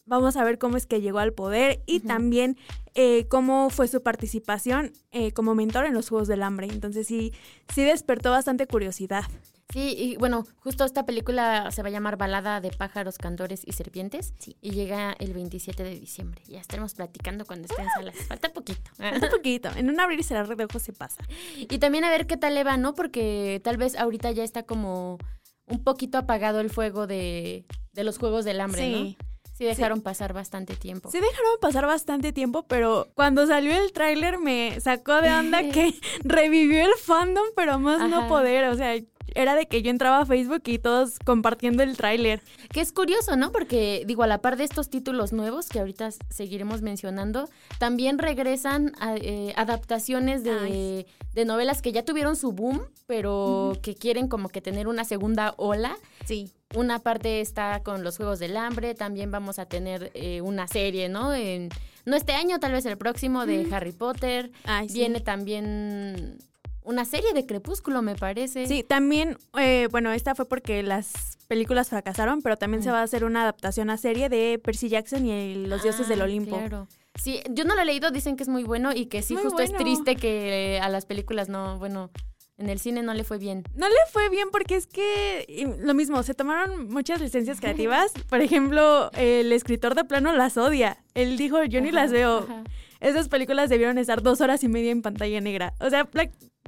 Vamos 0.06 0.36
a 0.36 0.44
ver 0.44 0.58
cómo 0.58 0.76
es 0.76 0.86
que 0.86 1.00
llegó 1.00 1.18
al 1.18 1.32
poder 1.32 1.82
y 1.86 2.00
también 2.00 2.56
eh, 2.94 3.26
cómo 3.28 3.70
fue 3.70 3.86
su 3.88 4.02
participación 4.02 4.92
eh, 5.12 5.32
como 5.32 5.54
mentor 5.54 5.86
en 5.86 5.94
los 5.94 6.08
Juegos 6.08 6.28
del 6.28 6.42
Hambre. 6.42 6.66
Entonces 6.70 7.06
sí, 7.06 7.32
sí 7.72 7.84
despertó 7.84 8.30
bastante 8.30 8.66
curiosidad. 8.66 9.24
Sí, 9.72 9.94
y 9.96 10.16
bueno, 10.16 10.46
justo 10.58 10.84
esta 10.84 11.06
película 11.06 11.70
se 11.70 11.82
va 11.82 11.88
a 11.88 11.92
llamar 11.92 12.16
Balada 12.16 12.60
de 12.60 12.70
pájaros, 12.70 13.18
cantores 13.18 13.62
y 13.64 13.72
serpientes. 13.72 14.34
Y 14.60 14.70
llega 14.70 15.12
el 15.18 15.32
27 15.32 15.84
de 15.84 15.98
diciembre. 15.98 16.42
Ya 16.46 16.60
estaremos 16.60 16.94
platicando 16.94 17.46
cuando 17.46 17.66
esté 17.66 17.80
en 17.82 17.88
salas. 17.90 18.16
Falta 18.26 18.52
poquito. 18.52 18.90
Un 18.98 19.30
poquito, 19.30 19.70
en 19.76 19.88
un 19.88 20.00
abrir 20.00 20.20
y 20.20 20.22
cerrar 20.24 20.56
de 20.56 20.64
ojos 20.64 20.82
se 20.82 20.92
pasa. 20.92 21.22
Y 21.56 21.78
también 21.78 22.04
a 22.04 22.10
ver 22.10 22.26
qué 22.26 22.36
tal 22.36 22.54
le 22.54 22.64
va, 22.64 22.76
¿no? 22.76 22.94
Porque 22.94 23.60
tal 23.62 23.76
vez 23.76 23.96
ahorita 23.96 24.32
ya 24.32 24.42
está 24.42 24.64
como 24.64 25.18
un 25.66 25.84
poquito 25.84 26.18
apagado 26.18 26.60
el 26.60 26.70
fuego 26.70 27.06
de, 27.06 27.64
de 27.92 28.04
los 28.04 28.18
Juegos 28.18 28.44
del 28.44 28.60
Hambre, 28.60 28.90
¿no? 28.90 29.16
Sí 29.60 29.66
dejaron 29.66 30.00
pasar 30.00 30.32
bastante 30.32 30.74
tiempo. 30.74 31.10
Sí 31.10 31.20
dejaron 31.20 31.58
pasar 31.60 31.84
bastante 31.84 32.32
tiempo, 32.32 32.62
pero 32.66 33.08
cuando 33.14 33.46
salió 33.46 33.76
el 33.76 33.92
tráiler 33.92 34.38
me 34.38 34.80
sacó 34.80 35.20
de 35.20 35.30
onda 35.30 35.60
que 35.70 35.94
revivió 36.24 36.82
el 36.82 36.94
fandom, 36.94 37.44
pero 37.54 37.78
más 37.78 38.08
no 38.08 38.26
poder. 38.26 38.70
O 38.70 38.74
sea, 38.74 38.94
era 39.34 39.54
de 39.54 39.66
que 39.66 39.82
yo 39.82 39.90
entraba 39.90 40.18
a 40.20 40.26
Facebook 40.26 40.62
y 40.66 40.78
todos 40.78 41.18
compartiendo 41.24 41.82
el 41.82 41.96
tráiler. 41.96 42.42
Que 42.72 42.80
es 42.80 42.92
curioso, 42.92 43.36
¿no? 43.36 43.52
Porque, 43.52 44.02
digo, 44.06 44.22
a 44.22 44.26
la 44.26 44.38
par 44.38 44.56
de 44.56 44.64
estos 44.64 44.90
títulos 44.90 45.32
nuevos 45.32 45.68
que 45.68 45.78
ahorita 45.78 46.10
seguiremos 46.30 46.82
mencionando, 46.82 47.48
también 47.78 48.18
regresan 48.18 48.92
a- 48.98 49.14
eh, 49.16 49.52
adaptaciones 49.56 50.42
de, 50.42 51.06
de 51.32 51.44
novelas 51.44 51.80
que 51.82 51.92
ya 51.92 52.04
tuvieron 52.04 52.34
su 52.36 52.52
boom, 52.52 52.82
pero 53.06 53.78
que 53.82 53.94
quieren 53.94 54.28
como 54.28 54.48
que 54.48 54.60
tener 54.60 54.88
una 54.88 55.04
segunda 55.04 55.54
ola. 55.56 55.96
Sí. 56.24 56.50
Una 56.74 56.98
parte 57.00 57.40
está 57.40 57.82
con 57.82 58.04
los 58.04 58.16
Juegos 58.16 58.38
del 58.38 58.56
Hambre, 58.56 58.94
también 58.94 59.30
vamos 59.30 59.58
a 59.58 59.66
tener 59.66 60.12
eh, 60.14 60.40
una 60.40 60.68
serie, 60.68 61.08
¿no? 61.08 61.34
En, 61.34 61.68
no 62.04 62.16
este 62.16 62.32
año, 62.32 62.58
tal 62.60 62.72
vez 62.72 62.86
el 62.86 62.96
próximo 62.96 63.44
de 63.44 63.68
Harry 63.72 63.92
Potter. 63.92 64.52
Ay, 64.64 64.88
sí. 64.88 64.94
Viene 64.94 65.20
también 65.20 66.38
una 66.82 67.04
serie 67.04 67.32
de 67.32 67.46
Crepúsculo, 67.46 68.02
me 68.02 68.14
parece. 68.14 68.66
Sí, 68.66 68.82
también, 68.82 69.36
eh, 69.58 69.88
bueno, 69.90 70.12
esta 70.12 70.34
fue 70.34 70.46
porque 70.46 70.82
las 70.82 71.38
películas 71.48 71.88
fracasaron, 71.88 72.42
pero 72.42 72.56
también 72.56 72.82
se 72.82 72.90
va 72.90 73.00
a 73.00 73.02
hacer 73.02 73.24
una 73.24 73.42
adaptación 73.42 73.90
a 73.90 73.96
serie 73.96 74.28
de 74.28 74.60
Percy 74.62 74.88
Jackson 74.88 75.26
y 75.26 75.66
los 75.66 75.82
dioses 75.82 76.08
del 76.08 76.20
Ah, 76.20 76.24
Olimpo. 76.24 76.56
Claro. 76.58 76.88
Sí, 77.20 77.40
yo 77.50 77.64
no 77.64 77.74
lo 77.74 77.82
he 77.82 77.84
leído, 77.84 78.10
dicen 78.10 78.36
que 78.36 78.44
es 78.44 78.48
muy 78.48 78.62
bueno 78.64 78.92
y 78.94 79.06
que 79.06 79.20
sí, 79.22 79.34
Muy 79.34 79.42
justo 79.42 79.60
es 79.60 79.72
triste 79.72 80.16
que 80.16 80.78
a 80.80 80.88
las 80.88 81.06
películas 81.06 81.48
no, 81.48 81.78
bueno, 81.78 82.10
en 82.56 82.68
el 82.70 82.78
cine 82.78 83.02
no 83.02 83.14
le 83.14 83.24
fue 83.24 83.38
bien. 83.38 83.64
No 83.74 83.88
le 83.88 83.94
fue 84.12 84.28
bien 84.28 84.48
porque 84.52 84.76
es 84.76 84.86
que 84.86 85.74
lo 85.80 85.92
mismo, 85.94 86.22
se 86.22 86.34
tomaron 86.34 86.88
muchas 86.88 87.20
licencias 87.20 87.58
creativas. 87.60 88.12
Por 88.28 88.40
ejemplo, 88.40 89.10
el 89.14 89.52
escritor 89.52 89.94
de 89.94 90.04
plano 90.04 90.32
las 90.32 90.56
odia. 90.56 91.02
Él 91.14 91.36
dijo, 91.36 91.64
yo 91.64 91.80
ni 91.80 91.90
las 91.90 92.12
veo. 92.12 92.40
Ajá. 92.40 92.64
Esas 93.00 93.28
películas 93.28 93.70
debieron 93.70 93.98
estar 93.98 94.22
dos 94.22 94.40
horas 94.40 94.62
y 94.62 94.68
media 94.68 94.90
en 94.90 95.02
pantalla 95.02 95.40
negra. 95.40 95.74
O 95.80 95.90
sea, 95.90 96.08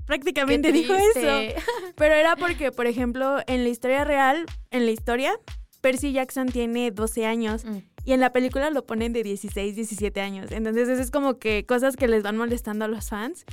prácticamente 0.06 0.72
dijo 0.72 0.94
eso. 0.94 1.60
Pero 1.96 2.14
era 2.14 2.36
porque, 2.36 2.72
por 2.72 2.86
ejemplo, 2.86 3.38
en 3.46 3.62
la 3.64 3.68
historia 3.68 4.04
real, 4.04 4.46
en 4.70 4.86
la 4.86 4.92
historia, 4.92 5.32
Percy 5.80 6.12
Jackson 6.12 6.48
tiene 6.48 6.90
12 6.90 7.26
años. 7.26 7.64
Mm. 7.64 7.78
Y 8.04 8.12
en 8.12 8.20
la 8.20 8.32
película 8.32 8.70
lo 8.70 8.84
ponen 8.84 9.12
de 9.12 9.22
16, 9.22 9.76
17 9.76 10.20
años. 10.20 10.50
Entonces, 10.50 10.88
eso 10.88 11.00
es 11.00 11.10
como 11.10 11.38
que 11.38 11.66
cosas 11.66 11.96
que 11.96 12.08
les 12.08 12.22
van 12.22 12.36
molestando 12.36 12.84
a 12.84 12.88
los 12.88 13.10
fans. 13.10 13.44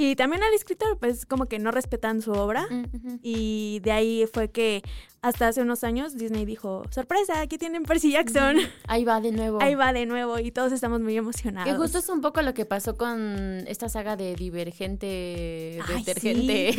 Y 0.00 0.14
también 0.14 0.44
al 0.44 0.54
escritor, 0.54 0.96
pues 1.00 1.26
como 1.26 1.46
que 1.46 1.58
no 1.58 1.72
respetan 1.72 2.22
su 2.22 2.30
obra. 2.30 2.68
Mm. 2.70 3.18
Y 3.20 3.80
de 3.82 3.90
ahí 3.90 4.26
fue 4.32 4.48
que 4.48 4.84
hasta 5.22 5.48
hace 5.48 5.60
unos 5.60 5.82
años 5.82 6.16
Disney 6.16 6.44
dijo, 6.44 6.84
sorpresa, 6.90 7.40
aquí 7.40 7.58
tienen 7.58 7.82
Percy 7.82 8.12
Jackson. 8.12 8.58
Ahí 8.86 9.04
va 9.04 9.20
de 9.20 9.32
nuevo. 9.32 9.60
Ahí 9.60 9.74
va 9.74 9.92
de 9.92 10.06
nuevo 10.06 10.38
y 10.38 10.52
todos 10.52 10.70
estamos 10.70 11.00
muy 11.00 11.16
emocionados. 11.16 11.68
Que 11.68 11.76
justo 11.76 11.98
es 11.98 12.08
un 12.10 12.20
poco 12.20 12.42
lo 12.42 12.54
que 12.54 12.64
pasó 12.64 12.96
con 12.96 13.64
esta 13.66 13.88
saga 13.88 14.14
de 14.14 14.36
Divergente, 14.36 15.80
Ay, 15.88 16.04
Detergente. 16.04 16.76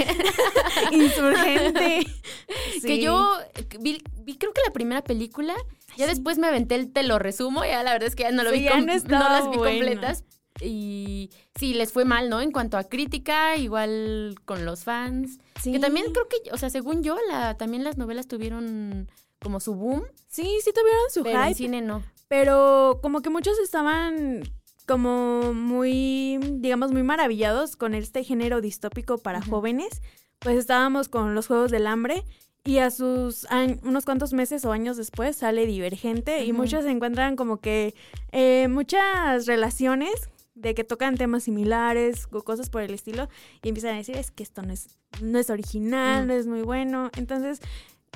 Insurgente. 0.93 2.07
Que 2.81 2.99
yo 2.99 3.37
vi, 3.81 4.01
vi 4.23 4.37
creo 4.37 4.53
que 4.53 4.61
la 4.65 4.71
primera 4.71 5.03
película, 5.03 5.53
ya 5.97 6.07
después 6.07 6.37
me 6.37 6.47
aventé 6.47 6.75
el 6.75 6.93
te 6.93 7.03
lo 7.03 7.19
resumo, 7.19 7.65
ya 7.65 7.83
la 7.83 7.91
verdad 7.91 8.07
es 8.07 8.15
que 8.15 8.23
ya 8.23 8.31
no 8.31 8.43
lo 8.43 8.51
vi, 8.51 8.63
ya 8.63 8.79
no 8.79 8.85
las 8.85 9.49
vi 9.49 9.57
completas. 9.57 10.23
Y 10.61 11.29
sí, 11.57 11.73
les 11.73 11.91
fue 11.91 12.05
mal, 12.05 12.29
¿no? 12.29 12.41
En 12.41 12.51
cuanto 12.51 12.77
a 12.77 12.83
crítica, 12.83 13.55
igual 13.57 14.35
con 14.45 14.65
los 14.65 14.83
fans. 14.83 15.39
Sí. 15.61 15.71
Que 15.71 15.79
también 15.79 16.11
creo 16.11 16.27
que, 16.27 16.51
o 16.51 16.57
sea, 16.57 16.69
según 16.69 17.03
yo, 17.03 17.17
la, 17.29 17.55
también 17.57 17.83
las 17.83 17.97
novelas 17.97 18.27
tuvieron 18.27 19.09
como 19.41 19.59
su 19.59 19.73
boom, 19.75 20.03
Sí, 20.27 20.59
sí 20.63 20.71
tuvieron 20.73 21.09
su 21.11 21.23
pero 21.23 21.39
en 21.39 21.45
hype, 21.47 21.55
cine 21.55 21.81
no. 21.81 22.03
pero 22.27 22.99
como 23.01 23.21
que 23.21 23.29
muchos 23.29 23.57
estaban 23.59 24.43
como 24.85 25.53
muy, 25.53 26.39
digamos, 26.55 26.91
muy 26.91 27.03
maravillados 27.03 27.75
con 27.75 27.93
este 27.93 28.23
género 28.23 28.59
distópico 28.59 29.17
para 29.17 29.41
jóvenes. 29.41 30.01
Pues 30.39 30.57
estábamos 30.57 31.09
con 31.09 31.35
los 31.35 31.47
Juegos 31.47 31.71
del 31.71 31.87
Hambre 31.87 32.23
y 32.63 32.79
a 32.79 32.91
sus 32.91 33.47
unos 33.83 34.05
cuantos 34.05 34.33
meses 34.33 34.65
o 34.65 34.71
años 34.71 34.97
después 34.97 35.35
sale 35.37 35.65
Divergente 35.65 36.43
y 36.43 36.53
muchos 36.53 36.85
encuentran 36.85 37.35
como 37.35 37.57
que 37.57 37.93
eh, 38.31 38.67
muchas 38.69 39.45
relaciones 39.47 40.29
de 40.59 40.75
que 40.75 40.83
tocan 40.83 41.15
temas 41.15 41.43
similares 41.43 42.27
o 42.31 42.41
cosas 42.43 42.69
por 42.69 42.81
el 42.81 42.93
estilo 42.93 43.29
y 43.63 43.69
empiezan 43.69 43.93
a 43.95 43.97
decir 43.97 44.17
es 44.17 44.31
que 44.31 44.43
esto 44.43 44.61
no 44.61 44.73
es, 44.73 44.97
no 45.21 45.39
es 45.39 45.49
original, 45.49 46.25
Mm. 46.25 46.27
no 46.27 46.33
es 46.33 46.47
muy 46.47 46.61
bueno. 46.61 47.09
Entonces, 47.17 47.59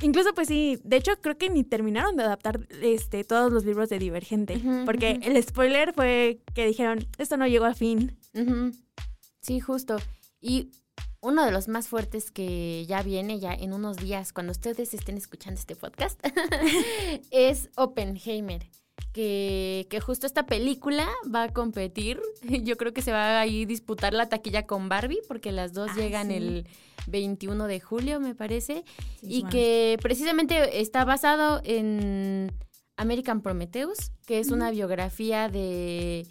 incluso 0.02 0.34
pues 0.34 0.48
sí, 0.48 0.80
de 0.84 0.98
hecho 0.98 1.12
creo 1.22 1.38
que 1.38 1.50
ni 1.50 1.64
terminaron 1.64 2.16
de 2.18 2.24
adaptar 2.24 2.68
este 2.82 3.24
todos 3.24 3.52
los 3.52 3.64
libros 3.66 3.90
de 3.90 4.00
Divergente, 4.00 4.62
porque 4.86 5.20
el 5.24 5.42
spoiler 5.44 5.94
fue 5.94 6.42
que 6.54 6.66
dijeron, 6.66 7.08
esto 7.18 7.38
no 7.38 7.48
llegó 7.48 7.66
a 7.66 7.74
fin. 7.74 8.18
Sí, 9.42 9.60
justo. 9.60 9.98
Y 10.42 10.72
uno 11.22 11.46
de 11.46 11.52
los 11.52 11.68
más 11.70 11.88
fuertes 11.88 12.32
que 12.32 12.86
ya 12.86 13.02
viene, 13.02 13.40
ya 13.40 13.54
en 13.54 13.72
unos 13.74 13.96
días, 13.98 14.34
cuando 14.34 14.52
ustedes 14.52 14.94
estén 14.94 15.16
escuchando 15.18 15.58
este 15.60 15.76
podcast, 15.76 16.20
es 17.32 17.70
Oppenheimer. 17.76 18.66
Que, 19.12 19.86
que 19.90 20.00
justo 20.00 20.26
esta 20.26 20.46
película 20.46 21.08
va 21.34 21.44
a 21.44 21.54
competir. 21.54 22.20
Yo 22.64 22.78
creo 22.78 22.94
que 22.94 23.02
se 23.02 23.12
va 23.12 23.38
a 23.38 23.42
ahí 23.42 23.66
disputar 23.66 24.14
la 24.14 24.30
taquilla 24.30 24.66
con 24.66 24.90
Barbie, 24.90 25.22
porque 25.28 25.52
las 25.52 25.74
dos 25.74 25.96
llegan 25.96 26.30
sí. 26.30 26.36
el 26.36 26.68
21 27.08 27.68
de 27.68 27.80
julio, 27.80 28.20
me 28.20 28.36
parece. 28.36 28.84
y 29.22 29.42
bueno. 29.42 29.50
que 29.52 29.98
precisamente 30.02 30.82
está 30.82 31.06
basado 31.06 31.62
en 31.64 32.52
American 32.98 33.42
Prometheus, 33.42 34.12
que 34.26 34.40
es 34.40 34.52
una 34.52 34.72
biografía 34.72 35.50
de 35.50 36.28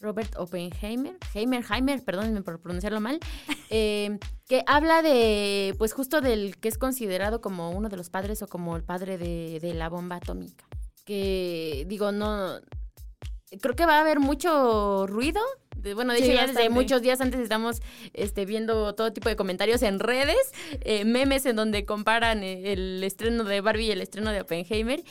Robert 0.00 0.36
Oppenheimer, 0.36 1.16
Heimer, 1.34 1.64
Heimer, 1.70 2.04
perdónenme 2.04 2.42
por 2.42 2.60
pronunciarlo 2.60 3.00
mal, 3.00 3.18
eh, 3.70 4.18
que 4.46 4.62
habla 4.66 5.02
de, 5.02 5.74
pues 5.78 5.92
justo 5.92 6.20
del 6.20 6.58
que 6.58 6.68
es 6.68 6.78
considerado 6.78 7.40
como 7.40 7.70
uno 7.70 7.88
de 7.88 7.96
los 7.96 8.10
padres 8.10 8.42
o 8.42 8.46
como 8.46 8.76
el 8.76 8.84
padre 8.84 9.18
de, 9.18 9.58
de 9.60 9.74
la 9.74 9.88
bomba 9.88 10.16
atómica. 10.16 10.65
Que 11.06 11.84
digo, 11.88 12.12
no, 12.12 12.58
creo 13.62 13.74
que 13.74 13.86
va 13.86 13.96
a 13.96 14.00
haber 14.02 14.20
mucho 14.20 15.06
ruido. 15.06 15.40
De- 15.76 15.94
bueno, 15.94 16.12
de 16.12 16.18
Sí, 16.18 16.24
hecho 16.24 16.34
ya 16.34 16.46
desde 16.48 16.68
muchos 16.68 17.00
días 17.00 17.20
antes 17.20 17.38
estamos 17.40 17.80
este, 18.12 18.44
viendo 18.44 18.94
todo 18.94 19.12
tipo 19.12 19.28
de 19.28 19.36
comentarios 19.36 19.82
en 19.82 20.00
redes, 20.00 20.36
eh, 20.80 21.04
memes 21.04 21.46
en 21.46 21.54
donde 21.56 21.84
comparan 21.84 22.42
eh, 22.42 22.72
el 22.72 23.04
estreno 23.04 23.44
de 23.44 23.60
Barbie 23.60 23.86
y 23.86 23.90
el 23.92 24.00
estreno 24.00 24.32
de 24.32 24.40
Oppenheimer 24.40 25.04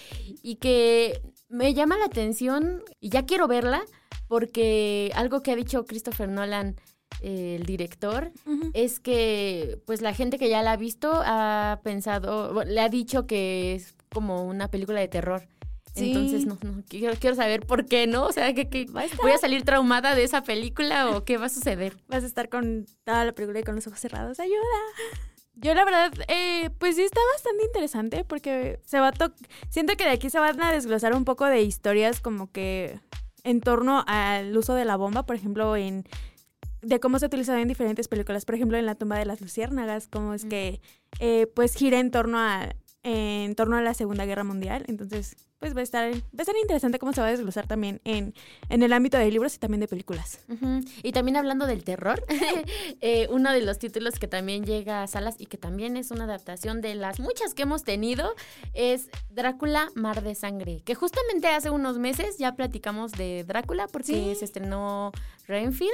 y 0.43 0.55
que 0.57 1.21
me 1.47 1.73
llama 1.73 1.97
la 1.97 2.05
atención 2.05 2.83
y 2.99 3.09
ya 3.09 3.25
quiero 3.25 3.47
verla 3.47 3.83
porque 4.27 5.11
algo 5.15 5.41
que 5.41 5.51
ha 5.51 5.55
dicho 5.55 5.85
Christopher 5.85 6.27
Nolan, 6.27 6.75
el 7.21 7.63
director, 7.63 8.31
es 8.73 8.99
que 8.99 9.79
pues 9.85 10.01
la 10.01 10.13
gente 10.13 10.37
que 10.37 10.49
ya 10.49 10.61
la 10.63 10.73
ha 10.73 10.77
visto 10.77 11.21
ha 11.23 11.79
pensado, 11.83 12.63
le 12.65 12.81
ha 12.81 12.89
dicho 12.89 13.27
que 13.27 13.75
es 13.75 13.95
como 14.11 14.43
una 14.45 14.69
película 14.69 14.99
de 14.99 15.07
terror. 15.07 15.47
Sí. 15.95 16.07
Entonces, 16.11 16.45
no, 16.45 16.57
no, 16.61 16.83
quiero, 16.89 17.13
quiero 17.19 17.35
saber 17.35 17.65
por 17.65 17.85
qué, 17.85 18.05
¿no? 18.05 18.25
O 18.25 18.31
sea, 18.31 18.53
que, 18.53 18.69
que 18.69 18.85
a 18.93 19.21
voy 19.21 19.31
a 19.31 19.37
salir 19.37 19.63
traumada 19.63 20.13
de 20.13 20.23
esa 20.23 20.43
película 20.43 21.09
o 21.09 21.23
qué 21.23 21.37
va 21.37 21.45
a 21.45 21.49
suceder. 21.49 21.95
Vas 22.07 22.23
a 22.23 22.27
estar 22.27 22.49
con 22.49 22.85
toda 23.05 23.23
la 23.25 23.31
película 23.31 23.59
y 23.61 23.63
con 23.63 23.75
los 23.75 23.87
ojos 23.87 23.99
cerrados. 23.99 24.39
¡Ayuda! 24.39 24.57
Yo 25.55 25.73
la 25.73 25.85
verdad, 25.85 26.11
eh, 26.27 26.69
pues 26.79 26.97
sí 26.97 27.03
está 27.03 27.21
bastante 27.33 27.63
interesante 27.63 28.25
porque 28.25 28.79
se 28.83 28.99
va 28.99 29.07
a 29.07 29.11
to- 29.13 29.33
siento 29.69 29.95
que 29.95 30.03
de 30.03 30.09
aquí 30.09 30.29
se 30.29 30.37
van 30.39 30.61
a 30.61 30.71
desglosar 30.73 31.15
un 31.15 31.23
poco 31.23 31.45
de 31.45 31.61
historias 31.61 32.19
como 32.19 32.51
que 32.51 32.99
en 33.45 33.61
torno 33.61 34.03
al 34.05 34.55
uso 34.57 34.73
de 34.73 34.83
la 34.83 34.97
bomba, 34.97 35.25
por 35.25 35.37
ejemplo, 35.37 35.77
en 35.77 36.03
de 36.81 36.99
cómo 36.99 37.17
se 37.19 37.25
ha 37.25 37.27
utilizado 37.27 37.57
en 37.59 37.67
diferentes 37.69 38.07
películas, 38.09 38.43
por 38.45 38.55
ejemplo, 38.55 38.77
en 38.77 38.85
la 38.85 38.95
tumba 38.95 39.17
de 39.17 39.25
las 39.25 39.39
luciérnagas, 39.41 40.07
cómo 40.07 40.33
es 40.33 40.43
que 40.45 40.81
eh, 41.19 41.47
pues 41.55 41.73
gira 41.73 41.99
en 41.99 42.11
torno 42.11 42.37
a 42.37 42.75
en 43.07 43.53
torno 43.55 43.77
a 43.77 43.81
la 43.81 43.93
Segunda 43.93 44.25
Guerra 44.25 44.43
Mundial. 44.43 44.83
Entonces, 44.87 45.35
pues 45.59 45.75
va 45.75 45.79
a 45.79 45.83
estar 45.83 46.11
va 46.11 46.17
a 46.39 46.41
estar 46.41 46.55
interesante 46.61 46.97
cómo 46.99 47.13
se 47.13 47.21
va 47.21 47.27
a 47.27 47.31
desglosar 47.31 47.67
también 47.67 48.01
en, 48.03 48.33
en 48.69 48.83
el 48.83 48.91
ámbito 48.93 49.17
de 49.17 49.29
libros 49.31 49.55
y 49.55 49.59
también 49.59 49.79
de 49.79 49.87
películas. 49.87 50.39
Y 51.03 51.11
también 51.11 51.37
hablando 51.37 51.67
del 51.67 51.83
terror, 51.83 52.25
eh, 53.01 53.27
uno 53.29 53.51
de 53.53 53.61
los 53.61 53.77
títulos 53.79 54.19
que 54.19 54.27
también 54.27 54.65
llega 54.65 55.03
a 55.03 55.07
salas 55.07 55.35
y 55.39 55.45
que 55.45 55.57
también 55.57 55.97
es 55.97 56.11
una 56.11 56.23
adaptación 56.25 56.81
de 56.81 56.95
las 56.95 57.19
muchas 57.19 57.53
que 57.53 57.63
hemos 57.63 57.83
tenido 57.83 58.33
es 58.73 59.09
Drácula, 59.29 59.89
Mar 59.95 60.23
de 60.23 60.33
Sangre, 60.35 60.81
que 60.83 60.95
justamente 60.95 61.47
hace 61.47 61.69
unos 61.69 61.99
meses 61.99 62.37
ya 62.37 62.55
platicamos 62.55 63.11
de 63.11 63.43
Drácula 63.43 63.87
porque 63.87 64.05
Sí. 64.05 64.35
se 64.39 64.45
estrenó 64.45 65.11
Renfield. 65.47 65.93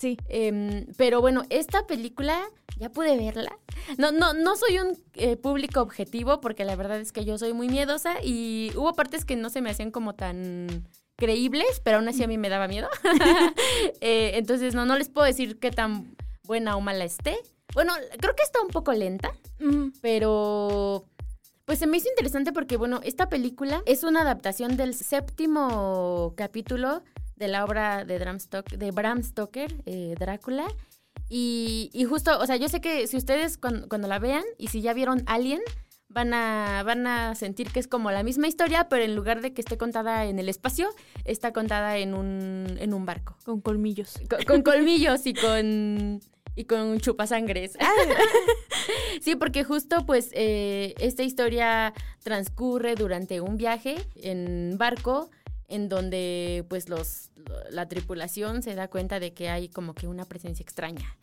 Sí. 0.00 0.16
Em, 0.28 0.86
pero 0.96 1.20
bueno, 1.20 1.42
esta 1.50 1.86
película 1.86 2.40
ya 2.78 2.90
pude 2.90 3.16
verla. 3.16 3.58
No, 3.98 4.10
no, 4.12 4.32
no 4.32 4.56
soy 4.56 4.78
un 4.78 4.96
eh, 5.14 5.36
público 5.36 5.82
objetivo 5.82 6.40
porque 6.40 6.64
la 6.64 6.74
verdad 6.74 6.98
es 6.98 7.12
que 7.12 7.24
yo 7.24 7.36
soy 7.36 7.52
muy 7.52 7.68
miedosa 7.68 8.16
y 8.22 8.72
hubo 8.76 8.94
partes 8.94 9.24
que 9.24 9.36
no 9.36 9.50
se 9.50 9.60
me 9.60 9.70
hacían 9.70 9.90
como 9.90 10.14
tan 10.14 10.88
creíbles, 11.16 11.80
pero 11.84 11.98
aún 11.98 12.08
así 12.08 12.24
a 12.24 12.28
mí 12.28 12.38
me 12.38 12.48
daba 12.48 12.66
miedo. 12.66 12.88
Eh, 14.00 14.32
entonces 14.36 14.74
no, 14.74 14.86
no 14.86 14.96
les 14.96 15.10
puedo 15.10 15.26
decir 15.26 15.58
qué 15.58 15.70
tan 15.70 16.16
buena 16.44 16.76
o 16.76 16.80
mala 16.80 17.04
esté. 17.04 17.38
Bueno, 17.74 17.92
creo 18.18 18.34
que 18.34 18.42
está 18.42 18.62
un 18.62 18.68
poco 18.68 18.92
lenta, 18.94 19.32
Mm, 19.60 19.90
pero 20.00 21.04
pues 21.66 21.78
se 21.78 21.86
me 21.86 21.98
hizo 21.98 22.08
interesante 22.08 22.52
porque, 22.52 22.76
bueno, 22.76 23.00
esta 23.04 23.28
película 23.28 23.82
es 23.86 24.02
una 24.02 24.22
adaptación 24.22 24.76
del 24.76 24.94
séptimo 24.94 26.32
capítulo 26.36 27.02
de 27.40 27.48
la 27.48 27.64
obra 27.64 28.04
de, 28.04 28.18
Bram 28.18 28.38
Stoker, 28.38 28.78
de 28.78 28.90
Bram 28.92 29.22
Stoker, 29.24 29.74
eh, 29.86 30.14
Drácula. 30.18 30.68
Y, 31.28 31.90
y 31.92 32.04
justo, 32.04 32.38
o 32.38 32.46
sea, 32.46 32.56
yo 32.56 32.68
sé 32.68 32.80
que 32.80 33.06
si 33.06 33.16
ustedes 33.16 33.56
cuando, 33.56 33.88
cuando 33.88 34.06
la 34.06 34.18
vean 34.18 34.44
y 34.58 34.68
si 34.68 34.82
ya 34.82 34.92
vieron 34.92 35.22
Alien, 35.26 35.60
van 36.08 36.34
a, 36.34 36.82
van 36.84 37.06
a 37.06 37.34
sentir 37.34 37.70
que 37.70 37.80
es 37.80 37.88
como 37.88 38.10
la 38.10 38.22
misma 38.22 38.46
historia, 38.46 38.88
pero 38.88 39.04
en 39.04 39.16
lugar 39.16 39.40
de 39.40 39.54
que 39.54 39.62
esté 39.62 39.78
contada 39.78 40.26
en 40.26 40.38
el 40.38 40.48
espacio, 40.48 40.90
está 41.24 41.52
contada 41.52 41.96
en 41.96 42.14
un, 42.14 42.76
en 42.78 42.92
un 42.92 43.06
barco. 43.06 43.36
con 43.44 43.60
colmillos. 43.60 44.20
Con, 44.28 44.44
con 44.44 44.62
colmillos 44.62 45.26
y 45.26 45.34
con 45.34 46.20
y 46.56 46.64
con 46.64 46.98
chupasangres. 47.00 47.72
sí, 49.22 49.36
porque 49.36 49.64
justo 49.64 50.04
pues 50.04 50.30
eh, 50.32 50.94
esta 50.98 51.22
historia 51.22 51.94
transcurre 52.22 52.96
durante 52.96 53.40
un 53.40 53.56
viaje 53.56 53.96
en 54.16 54.76
barco 54.76 55.30
en 55.70 55.88
donde 55.88 56.66
pues 56.68 56.88
los 56.88 57.30
la 57.70 57.88
tripulación 57.88 58.62
se 58.62 58.74
da 58.74 58.88
cuenta 58.88 59.18
de 59.20 59.32
que 59.32 59.48
hay 59.48 59.68
como 59.68 59.94
que 59.94 60.06
una 60.06 60.26
presencia 60.26 60.62
extraña 60.62 61.16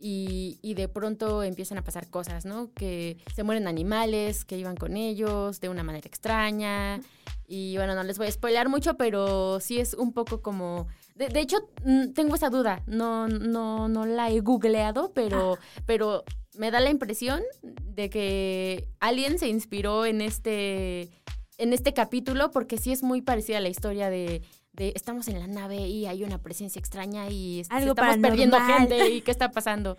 y, 0.00 0.58
y, 0.62 0.74
de 0.74 0.88
pronto 0.88 1.42
empiezan 1.42 1.76
a 1.76 1.84
pasar 1.84 2.08
cosas, 2.08 2.46
¿no? 2.46 2.72
Que 2.72 3.18
se 3.34 3.42
mueren 3.42 3.68
animales 3.68 4.46
que 4.46 4.56
iban 4.56 4.74
con 4.74 4.96
ellos 4.96 5.60
de 5.60 5.68
una 5.68 5.82
manera 5.82 6.06
extraña. 6.06 7.00
Y 7.46 7.76
bueno, 7.76 7.94
no 7.94 8.02
les 8.02 8.16
voy 8.16 8.28
a 8.28 8.32
spoiler 8.32 8.68
mucho, 8.68 8.96
pero 8.96 9.60
sí 9.60 9.78
es 9.78 9.94
un 9.94 10.12
poco 10.12 10.40
como... 10.40 10.86
De, 11.16 11.28
de 11.28 11.40
hecho, 11.40 11.58
mm, 11.84 12.12
tengo 12.12 12.34
esa 12.34 12.48
duda, 12.48 12.82
no, 12.86 13.28
no, 13.28 13.88
no 13.88 14.06
la 14.06 14.30
he 14.30 14.40
googleado, 14.40 15.12
pero, 15.12 15.58
ah. 15.60 15.64
pero 15.86 16.24
me 16.56 16.70
da 16.70 16.80
la 16.80 16.90
impresión 16.90 17.42
de 17.62 18.08
que 18.08 18.88
alguien 19.00 19.38
se 19.38 19.48
inspiró 19.48 20.06
en 20.06 20.20
este, 20.20 21.10
en 21.60 21.72
este 21.72 21.94
capítulo 21.94 22.50
porque 22.50 22.78
sí 22.78 22.92
es 22.92 23.02
muy 23.02 23.22
parecida 23.22 23.58
a 23.58 23.60
la 23.60 23.68
historia 23.68 24.10
de 24.10 24.42
estamos 24.76 25.28
en 25.28 25.38
la 25.38 25.46
nave 25.46 25.76
y 25.76 26.06
hay 26.06 26.24
una 26.24 26.38
presencia 26.38 26.78
extraña 26.78 27.28
y 27.28 27.60
estamos 27.60 27.96
perdiendo 28.18 28.58
gente 28.60 29.10
y 29.10 29.20
qué 29.22 29.30
está 29.30 29.50
pasando. 29.50 29.96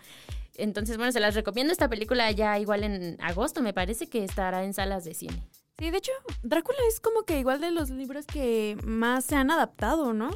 Entonces, 0.56 0.98
bueno, 0.98 1.12
se 1.12 1.20
las 1.20 1.36
recomiendo 1.36 1.72
esta 1.72 1.88
película 1.88 2.30
ya 2.32 2.60
igual 2.60 2.84
en 2.84 3.18
agosto, 3.22 3.62
me 3.62 3.74
parece 3.74 4.08
que 4.08 4.24
estará 4.24 4.64
en 4.64 4.74
salas 4.74 5.04
de 5.04 5.14
cine. 5.14 5.48
Sí, 5.78 5.90
de 5.90 5.98
hecho, 5.98 6.12
Drácula 6.44 6.78
es 6.90 7.00
como 7.00 7.24
que 7.24 7.40
igual 7.40 7.62
de 7.62 7.72
los 7.72 7.90
libros 7.90 8.26
que 8.26 8.78
más 8.84 9.26
se 9.26 9.36
han 9.36 9.50
adaptado, 9.50 10.14
¿no? 10.14 10.30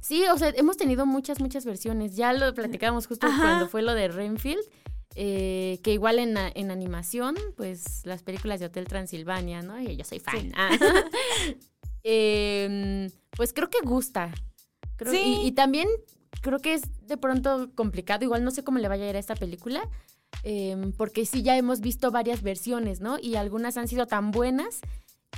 Sí, 0.00 0.24
o 0.32 0.38
sea, 0.38 0.50
hemos 0.56 0.76
tenido 0.76 1.04
muchas, 1.04 1.40
muchas 1.40 1.64
versiones. 1.64 2.16
Ya 2.16 2.32
lo 2.32 2.54
platicábamos 2.54 3.06
justo 3.06 3.26
cuando 3.26 3.68
fue 3.68 3.82
lo 3.82 3.94
de 3.94 4.08
Renfield. 4.08 4.62
Eh, 5.20 5.80
que 5.82 5.92
igual 5.92 6.20
en, 6.20 6.36
en, 6.36 6.70
animación, 6.70 7.34
pues 7.56 8.06
las 8.06 8.22
películas 8.22 8.60
de 8.60 8.66
Hotel 8.66 8.86
Transilvania, 8.86 9.62
¿no? 9.62 9.80
Y 9.80 9.96
yo 9.96 10.04
soy 10.04 10.20
fan. 10.20 10.52
eh, 12.04 13.10
pues 13.36 13.52
creo 13.52 13.68
que 13.68 13.80
gusta. 13.80 14.32
sí. 15.10 15.40
y, 15.42 15.50
también 15.52 15.88
creo 16.40 16.60
que 16.60 16.74
es 16.74 16.82
de 17.08 17.16
pronto 17.16 17.72
complicado, 17.74 18.22
igual 18.22 18.44
no 18.44 18.52
sé 18.52 18.62
cómo 18.62 18.78
le 18.78 18.86
vaya 18.86 19.06
a 19.06 19.10
ir 19.10 19.16
a 19.16 19.18
esta 19.18 19.34
película, 19.34 19.82
em, 20.44 20.92
porque 20.92 21.26
sí 21.26 21.42
ya 21.42 21.56
hemos 21.56 21.80
visto 21.80 22.12
varias 22.12 22.42
versiones, 22.42 23.00
¿no? 23.00 23.18
Y 23.20 23.34
algunas 23.34 23.76
han 23.76 23.88
sido 23.88 24.06
tan 24.06 24.30
buenas 24.30 24.82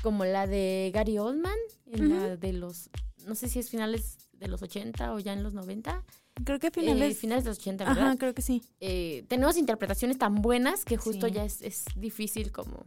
como 0.03 0.27
la 0.27 0.47
de 0.47 0.91
Gary 0.93 1.17
Oldman, 1.17 1.57
en 1.87 2.11
la 2.11 2.37
de 2.37 2.53
los, 2.53 2.91
no 3.27 3.35
sé 3.35 3.49
si 3.49 3.59
es 3.59 3.71
finales 3.71 4.19
de 4.33 4.49
los 4.49 4.61
80 4.61 5.15
o 5.15 5.21
ya 5.21 5.33
en 5.33 5.43
los 5.43 5.55
90. 5.55 6.05
Creo 6.45 6.59
que 6.59 6.71
finales. 6.71 7.13
Eh, 7.13 7.15
finales 7.15 7.45
de 7.45 7.51
los 7.51 7.59
80, 7.59 7.85
¿verdad? 7.85 8.05
Ajá, 8.05 8.17
creo 8.17 8.35
que 8.35 8.43
sí. 8.43 8.63
Eh, 8.81 9.25
tenemos 9.29 9.57
interpretaciones 9.57 10.19
tan 10.19 10.37
buenas 10.37 10.85
que 10.85 10.97
justo 10.97 11.29
ya 11.29 11.45
es, 11.45 11.61
es 11.63 11.85
difícil 11.97 12.53
como 12.53 12.83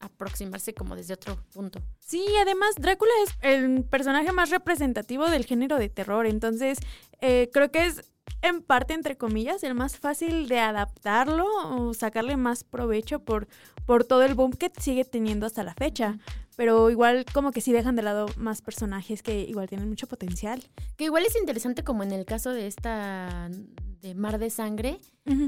aproximarse 0.00 0.74
como 0.74 0.96
desde 0.96 1.14
otro 1.14 1.36
punto. 1.52 1.80
Sí, 1.98 2.24
además 2.40 2.70
Drácula 2.78 3.12
es 3.24 3.34
el 3.42 3.84
personaje 3.84 4.32
más 4.32 4.50
representativo 4.50 5.28
del 5.28 5.44
género 5.44 5.78
de 5.78 5.90
terror, 5.90 6.26
entonces 6.26 6.78
eh, 7.20 7.50
creo 7.52 7.70
que 7.70 7.86
es 7.86 8.10
en 8.42 8.62
parte, 8.62 8.94
entre 8.94 9.16
comillas, 9.16 9.62
el 9.62 9.74
más 9.74 9.98
fácil 9.98 10.48
de 10.48 10.58
adaptarlo 10.58 11.46
o 11.70 11.94
sacarle 11.94 12.36
más 12.36 12.64
provecho 12.64 13.20
por, 13.20 13.48
por 13.86 14.04
todo 14.04 14.22
el 14.22 14.34
boom 14.34 14.52
que 14.52 14.70
sigue 14.78 15.04
teniendo 15.04 15.46
hasta 15.46 15.62
la 15.62 15.74
fecha. 15.74 16.18
Pero 16.56 16.90
igual 16.90 17.24
como 17.32 17.52
que 17.52 17.60
sí 17.60 17.72
dejan 17.72 17.96
de 17.96 18.02
lado 18.02 18.26
más 18.36 18.60
personajes 18.60 19.22
que 19.22 19.40
igual 19.42 19.68
tienen 19.68 19.88
mucho 19.88 20.06
potencial. 20.06 20.62
Que 20.96 21.04
igual 21.04 21.24
es 21.24 21.36
interesante 21.36 21.84
como 21.84 22.02
en 22.02 22.12
el 22.12 22.24
caso 22.24 22.52
de 22.52 22.66
esta 22.66 23.50
de 24.00 24.14
Mar 24.14 24.38
de 24.38 24.50
Sangre, 24.50 24.98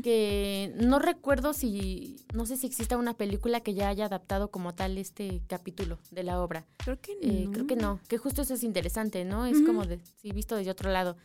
que 0.03 0.75
no 0.77 0.99
recuerdo 0.99 1.55
si, 1.55 2.17
no 2.35 2.45
sé 2.45 2.57
si 2.57 2.67
exista 2.67 2.99
una 2.99 3.15
película 3.15 3.61
que 3.61 3.75
ya 3.75 3.89
haya 3.89 4.07
adaptado 4.07 4.51
como 4.51 4.75
tal 4.75 4.99
este 4.99 5.43
capítulo 5.47 5.99
de 6.11 6.23
la 6.23 6.41
obra. 6.43 6.67
Creo 6.77 7.01
que 7.01 7.13
eh, 7.23 7.45
no. 7.47 7.53
creo 7.53 7.67
que 7.67 7.77
no, 7.77 8.01
que 8.09 8.19
justo 8.19 8.43
eso 8.43 8.55
es 8.55 8.63
interesante, 8.63 9.25
¿no? 9.25 9.47
Es 9.47 9.61
como 9.63 9.87
de, 9.87 10.01
sí, 10.21 10.33
visto 10.33 10.57
desde 10.57 10.71
otro 10.71 10.91
lado. 10.91 11.17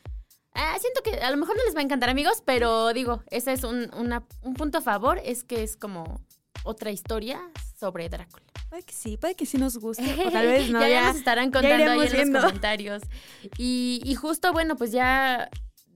Ah, 0.57 0.75
siento 0.79 1.01
que 1.03 1.11
a 1.23 1.29
lo 1.29 1.37
mejor 1.37 1.55
no 1.55 1.63
les 1.65 1.75
va 1.75 1.79
a 1.79 1.83
encantar, 1.83 2.09
amigos, 2.09 2.41
pero 2.43 2.91
digo, 2.91 3.23
ese 3.29 3.53
es 3.53 3.63
un, 3.63 3.91
un 3.93 4.53
punto 4.55 4.79
a 4.79 4.81
favor, 4.81 5.21
es 5.23 5.43
que 5.43 5.61
es 5.61 5.77
como 5.77 6.19
otra 6.63 6.91
historia 6.91 7.39
sobre 7.79 8.09
Drácula. 8.09 8.43
Puede 8.69 8.83
que 8.83 8.93
sí, 8.93 9.17
puede 9.17 9.35
que 9.35 9.45
sí 9.45 9.57
nos 9.57 9.77
guste, 9.77 10.25
o 10.25 10.31
tal 10.31 10.47
vez 10.47 10.69
no. 10.71 10.81
ya, 10.81 10.89
ya, 10.89 11.07
nos 11.07 11.17
estarán 11.17 11.51
contando 11.51 11.91
ahí 11.91 12.09
en 12.11 12.33
los 12.33 12.43
comentarios. 12.43 13.03
Y, 13.57 14.01
y 14.03 14.15
justo, 14.15 14.51
bueno, 14.51 14.75
pues 14.75 14.91
ya 14.91 15.49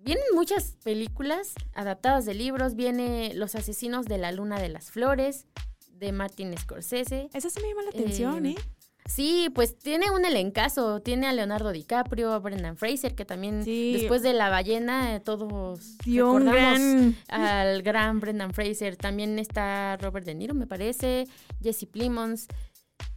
vienen 0.04 0.24
muchas 0.34 0.78
películas 0.84 1.54
adaptadas 1.74 2.26
de 2.26 2.34
libros. 2.34 2.76
Viene 2.76 3.34
Los 3.34 3.56
asesinos 3.56 4.06
de 4.06 4.18
la 4.18 4.32
luna 4.32 4.60
de 4.60 4.70
las 4.70 4.92
flores, 4.92 5.48
de 5.92 6.12
Martin 6.12 6.58
Scorsese. 6.58 7.30
Esa 7.34 7.50
se 7.50 7.62
me 7.62 7.68
llama 7.68 7.84
la 7.84 7.90
atención, 7.90 8.46
¿eh? 8.46 8.56
¿eh? 8.58 8.62
Sí, 9.06 9.50
pues 9.54 9.78
tiene 9.78 10.10
un 10.12 10.26
elencazo. 10.26 11.02
Tiene 11.02 11.28
a 11.28 11.34
Leonardo 11.34 11.72
DiCaprio, 11.72 12.32
a 12.32 12.40
Brendan 12.40 12.78
Fraser, 12.78 13.16
que 13.16 13.26
también 13.26 13.64
después 13.64 14.22
de 14.22 14.34
La 14.34 14.50
ballena 14.50 15.16
eh, 15.16 15.20
todos 15.20 15.98
recordamos 16.06 17.16
al 17.28 17.82
gran 17.82 18.20
Brendan 18.20 18.54
Fraser. 18.54 18.96
También 18.96 19.40
está 19.40 19.98
Robert 19.98 20.26
De 20.26 20.36
Niro, 20.36 20.54
me 20.54 20.68
parece, 20.68 21.28
Jesse 21.62 21.86
Plimons. 21.86 22.48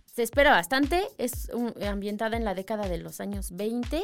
Se 0.05 0.23
espera 0.23 0.53
bastante. 0.53 1.03
Es 1.19 1.51
ambientada 1.87 2.37
en 2.37 2.45
la 2.45 2.55
década 2.55 2.89
de 2.89 2.99
los 2.99 3.21
años 3.21 3.51
20 3.53 4.03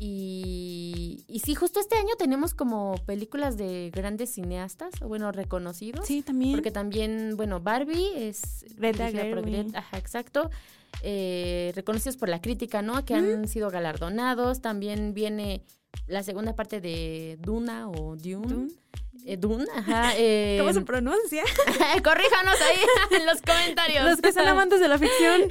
y, 0.00 1.24
y 1.28 1.38
sí, 1.40 1.54
justo 1.54 1.80
este 1.80 1.96
año 1.96 2.14
tenemos 2.18 2.54
como 2.54 2.94
películas 3.06 3.56
de 3.56 3.90
grandes 3.94 4.30
cineastas, 4.30 4.92
o 5.02 5.08
bueno, 5.08 5.30
reconocidos. 5.32 6.06
Sí, 6.06 6.22
también. 6.22 6.52
Porque 6.52 6.70
también, 6.70 7.34
bueno, 7.36 7.60
Barbie 7.60 8.28
es... 8.28 8.64
Greta 8.76 9.10
Gerwig. 9.10 9.76
Ajá, 9.76 9.98
exacto. 9.98 10.50
Eh, 11.02 11.72
reconocidos 11.74 12.16
por 12.16 12.28
la 12.28 12.40
crítica, 12.40 12.82
¿no? 12.82 13.04
Que 13.04 13.14
han 13.14 13.48
sido 13.48 13.70
galardonados. 13.70 14.60
También 14.60 15.14
viene 15.14 15.62
la 16.06 16.22
segunda 16.22 16.54
parte 16.54 16.80
de 16.80 17.38
Duna 17.40 17.88
o 17.88 18.16
Dune. 18.16 18.46
Dune. 18.46 18.72
Eh, 19.26 19.36
Dune, 19.36 19.64
ajá. 19.74 20.12
Eh, 20.16 20.56
¿Cómo 20.60 20.72
se 20.72 20.82
pronuncia? 20.82 21.44
corríjanos 22.04 22.60
ahí 22.60 22.78
en 23.20 23.26
los 23.26 23.40
comentarios. 23.40 24.04
Los 24.04 24.20
que 24.20 24.32
son 24.32 24.46
amantes 24.46 24.80
de 24.80 24.88
la 24.88 24.98
ficción. 24.98 25.42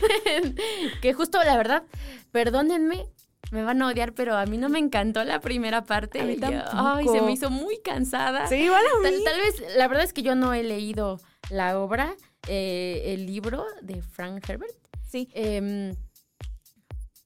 que 1.01 1.13
justo, 1.13 1.43
la 1.43 1.57
verdad, 1.57 1.83
perdónenme, 2.31 3.07
me 3.53 3.63
van 3.63 3.81
a 3.83 3.87
odiar, 3.87 4.13
pero 4.13 4.35
a 4.35 4.45
mí 4.47 4.57
no 4.57 4.67
me 4.67 4.79
encantó 4.79 5.23
la 5.23 5.39
primera 5.39 5.83
parte. 5.83 6.21
A 6.21 6.25
mí 6.25 6.37
ay, 6.41 7.07
se 7.07 7.21
me 7.21 7.31
hizo 7.31 7.51
muy 7.51 7.79
cansada. 7.81 8.47
Sí, 8.47 8.55
igual 8.55 8.81
a 8.83 9.07
mí. 9.07 9.23
Tal, 9.23 9.39
vez, 9.39 9.63
la 9.77 9.87
verdad 9.87 10.03
es 10.03 10.11
que 10.11 10.23
yo 10.23 10.33
no 10.33 10.55
he 10.55 10.63
leído 10.63 11.19
la 11.51 11.79
obra, 11.79 12.15
eh, 12.47 13.03
el 13.13 13.27
libro 13.27 13.63
de 13.81 14.01
Frank 14.01 14.43
Herbert. 14.49 14.73
Sí. 15.07 15.29
Em, 15.33 15.95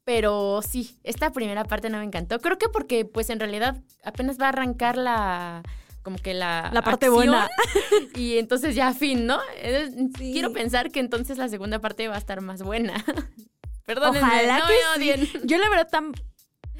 pero 0.03 0.61
sí, 0.61 0.99
esta 1.03 1.31
primera 1.31 1.63
parte 1.63 1.89
no 1.89 1.99
me 1.99 2.03
encantó. 2.03 2.39
Creo 2.39 2.57
que 2.57 2.67
porque, 2.67 3.05
pues, 3.05 3.29
en 3.29 3.39
realidad 3.39 3.77
apenas 4.03 4.37
va 4.37 4.47
a 4.47 4.49
arrancar 4.49 4.97
la 4.97 5.63
como 6.03 6.17
que 6.17 6.33
la, 6.33 6.69
la 6.73 6.81
parte 6.81 7.09
buena. 7.09 7.49
Y 8.15 8.37
entonces 8.37 8.75
ya 8.75 8.93
fin, 8.93 9.27
¿no? 9.27 9.39
Eh, 9.57 9.89
quiero 10.17 10.51
pensar 10.53 10.89
que 10.89 10.99
entonces 10.99 11.37
la 11.37 11.49
segunda 11.49 11.79
parte 11.79 12.07
va 12.07 12.15
a 12.15 12.17
estar 12.17 12.41
más 12.41 12.61
buena. 12.61 13.03
Perdón, 13.87 14.17
Ojalá 14.17 14.67
que 14.67 15.39
Yo 15.45 15.57
la 15.57 15.69
verdad 15.69 15.87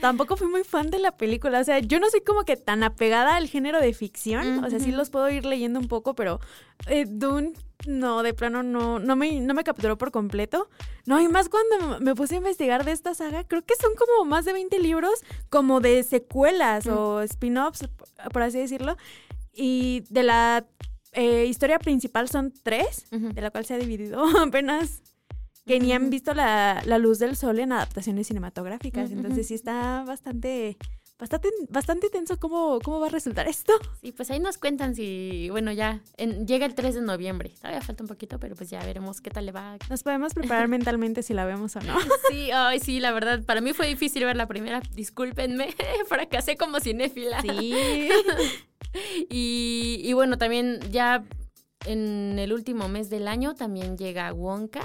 tampoco 0.02 0.36
fui 0.36 0.48
muy 0.48 0.66
fan 0.66 0.90
de 0.90 1.00
la 1.00 1.16
película. 1.16 1.62
O 1.62 1.64
sea, 1.64 1.80
yo 1.80 2.02
no 2.02 2.10
soy 2.10 2.20
como 2.20 2.44
que 2.44 2.58
tan 2.58 2.84
apegada 2.84 3.38
al 3.38 3.48
género 3.48 3.80
de 3.80 3.94
ficción. 3.94 4.62
O 4.66 4.70
sea, 4.70 4.82
sí 4.82 4.92
los 4.92 5.10
puedo 5.10 5.30
ir 5.30 5.46
leyendo 5.46 5.80
un 5.80 5.88
poco, 5.88 6.16
pero 6.16 6.42
eh, 6.88 7.06
Dune, 7.08 7.54
no, 7.88 8.24
de 8.24 8.34
plano 8.34 8.62
no, 8.62 9.00
no, 9.00 9.16
me, 9.16 9.40
no 9.40 9.54
me 9.54 9.64
capturó 9.64 9.98
por 9.98 10.12
completo. 10.12 10.70
No, 11.06 11.22
y 11.22 11.30
más 11.30 11.48
cuando 11.48 12.02
me 12.02 12.14
puse 12.14 12.36
a 12.36 12.40
investigar 12.40 12.84
de 12.84 12.92
esta 12.92 13.16
saga, 13.16 13.46
creo 13.46 13.64
que 13.64 13.76
son 13.76 13.96
como 13.96 14.26
más 14.26 14.44
de 14.44 14.52
20 14.52 14.78
libros, 14.80 15.24
como 15.50 15.80
de 15.80 16.04
secuelas 16.04 16.88
o 16.88 17.22
spin-offs, 17.22 17.88
por 18.34 18.42
así 18.42 18.60
decirlo. 18.60 18.98
Y 19.54 20.04
de 20.10 20.24
la 20.24 20.66
eh, 21.14 21.46
historia 21.46 21.80
principal 21.80 22.28
son 22.28 22.52
tres, 22.64 23.06
de 23.12 23.42
la 23.42 23.50
cual 23.50 23.66
se 23.66 23.76
ha 23.76 23.78
dividido 23.78 24.26
apenas 24.46 25.02
que 25.68 25.80
ni 25.80 25.92
han 25.94 26.10
visto 26.10 26.34
la, 26.34 26.82
luz 26.98 27.20
del 27.20 27.36
sol 27.36 27.60
en 27.60 27.72
adaptaciones 27.72 28.28
cinematográficas. 28.28 29.12
Entonces 29.12 29.48
sí 29.48 29.54
está 29.54 30.04
bastante, 30.06 30.78
bastante, 31.20 31.50
bastante 31.70 32.10
tenso 32.10 32.40
cómo, 32.40 32.80
cómo 32.84 33.00
va 33.00 33.08
a 33.08 33.10
resultar 33.10 33.48
esto. 33.48 33.74
Sí, 34.02 34.12
pues 34.12 34.32
ahí 34.32 34.40
nos 34.40 34.58
cuentan 34.58 34.96
si, 34.96 35.50
bueno, 35.52 35.72
ya 35.72 36.02
llega 36.18 36.66
el 36.66 36.74
3 36.74 36.96
de 36.96 37.02
noviembre. 37.02 37.50
Todavía 37.62 37.82
falta 37.82 38.04
un 38.04 38.08
poquito, 38.08 38.40
pero 38.40 38.56
pues 38.56 38.70
ya 38.70 38.84
veremos 38.84 39.22
qué 39.22 39.30
tal 39.30 39.46
le 39.46 39.52
va. 39.52 39.78
Nos 39.90 40.04
podemos 40.04 40.34
preparar 40.34 40.68
mentalmente 40.70 41.22
si 41.22 41.34
la 41.34 41.46
vemos 41.46 41.76
o 41.76 41.82
no. 41.82 41.96
Sí, 42.30 42.50
ay, 42.52 42.80
sí, 42.80 43.00
la 43.00 43.12
verdad, 43.12 43.44
para 43.44 43.62
mí 43.62 43.74
fue 43.74 43.88
difícil 43.88 44.24
ver 44.26 44.38
la 44.38 44.48
primera. 44.48 44.82
Discúlpenme, 44.94 45.76
fracasé 46.08 46.56
como 46.56 46.80
cinéfila. 46.80 47.42
Sí. 47.42 48.10
y, 49.30 50.02
y 50.04 50.14
bueno, 50.14 50.38
también 50.38 50.80
ya 50.92 51.24
en 51.86 52.38
el 52.40 52.54
último 52.54 52.90
mes 52.90 53.10
del 53.10 53.28
año 53.28 53.56
también 53.56 53.98
llega 53.98 54.34
Wonka. 54.34 54.84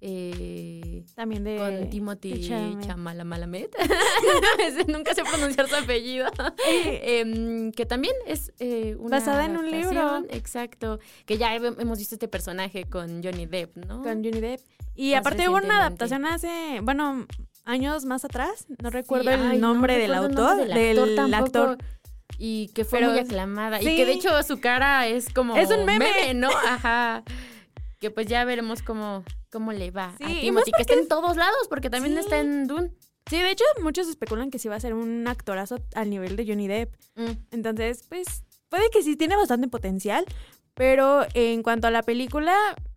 Eh, 0.00 1.04
También 1.16 1.42
de 1.42 1.56
con 1.56 1.90
Timothy 1.90 2.48
Chamalamalamet 2.80 3.68
nunca 4.86 5.12
sé 5.12 5.24
pronunciar 5.24 5.68
su 5.68 5.74
apellido 5.74 6.28
eh, 6.68 7.72
que 7.74 7.84
también 7.84 8.14
es 8.24 8.52
eh, 8.60 8.94
una 9.00 9.18
basada 9.18 9.44
en 9.46 9.56
un 9.56 9.68
libro 9.68 10.24
exacto 10.30 11.00
que 11.26 11.36
ya 11.36 11.52
hemos 11.56 11.98
visto 11.98 12.14
este 12.14 12.28
personaje 12.28 12.84
con 12.84 13.24
Johnny 13.24 13.46
Depp 13.46 13.76
no 13.76 14.02
con 14.04 14.22
Johnny 14.22 14.40
Depp 14.40 14.60
y 14.94 15.14
aparte 15.14 15.48
hubo 15.48 15.56
una 15.56 15.78
adaptación 15.78 16.26
hace 16.26 16.78
bueno 16.80 17.26
años 17.64 18.04
más 18.04 18.24
atrás 18.24 18.66
no 18.80 18.90
recuerdo 18.90 19.30
el 19.30 19.60
nombre 19.60 19.98
del 19.98 20.14
autor 20.14 20.64
del, 20.68 21.34
actor 21.34 21.76
y 22.38 22.68
que 22.68 22.84
fue 22.84 23.00
Pero 23.00 23.10
muy 23.10 23.20
aclamada. 23.20 23.80
sí. 23.80 23.88
Y 23.88 23.96
que 23.96 24.06
de 24.06 24.12
hecho 24.12 24.42
su 24.44 24.60
cara 24.60 25.08
es 25.08 25.28
como. 25.32 25.56
Es 25.56 25.70
un 25.70 25.84
meme. 25.84 26.34
¿no? 26.34 26.50
Ajá. 26.50 27.24
Que 27.98 28.10
pues 28.10 28.26
ya 28.26 28.44
veremos 28.44 28.82
cómo, 28.82 29.24
cómo 29.50 29.72
le 29.72 29.90
va 29.90 30.14
Sí, 30.18 30.24
a 30.24 30.40
Timothy, 30.40 30.72
que 30.72 30.82
está 30.82 30.94
en 30.94 31.08
todos 31.08 31.36
lados, 31.36 31.66
porque 31.68 31.90
también 31.90 32.14
Sí. 32.14 32.20
está 32.20 32.38
en 32.40 32.66
Dune. 32.66 32.92
Sí, 33.28 33.36
de 33.42 33.50
hecho, 33.50 33.64
muchos 33.82 34.08
especulan 34.08 34.50
que 34.50 34.58
sí 34.58 34.68
va 34.68 34.76
a 34.76 34.80
ser 34.80 34.94
un 34.94 35.26
actorazo 35.28 35.78
al 35.94 36.08
nivel 36.08 36.36
de 36.36 36.46
Johnny 36.46 36.66
Depp. 36.68 36.94
Mm. 37.16 37.30
Entonces, 37.50 38.04
pues, 38.08 38.44
puede 38.68 38.88
que 38.90 39.02
sí 39.02 39.16
tiene 39.16 39.36
bastante 39.36 39.68
potencial. 39.68 40.24
Pero 40.74 41.26
en 41.34 41.64
cuanto 41.64 41.88
a 41.88 41.90
la 41.90 42.02
película, 42.04 42.54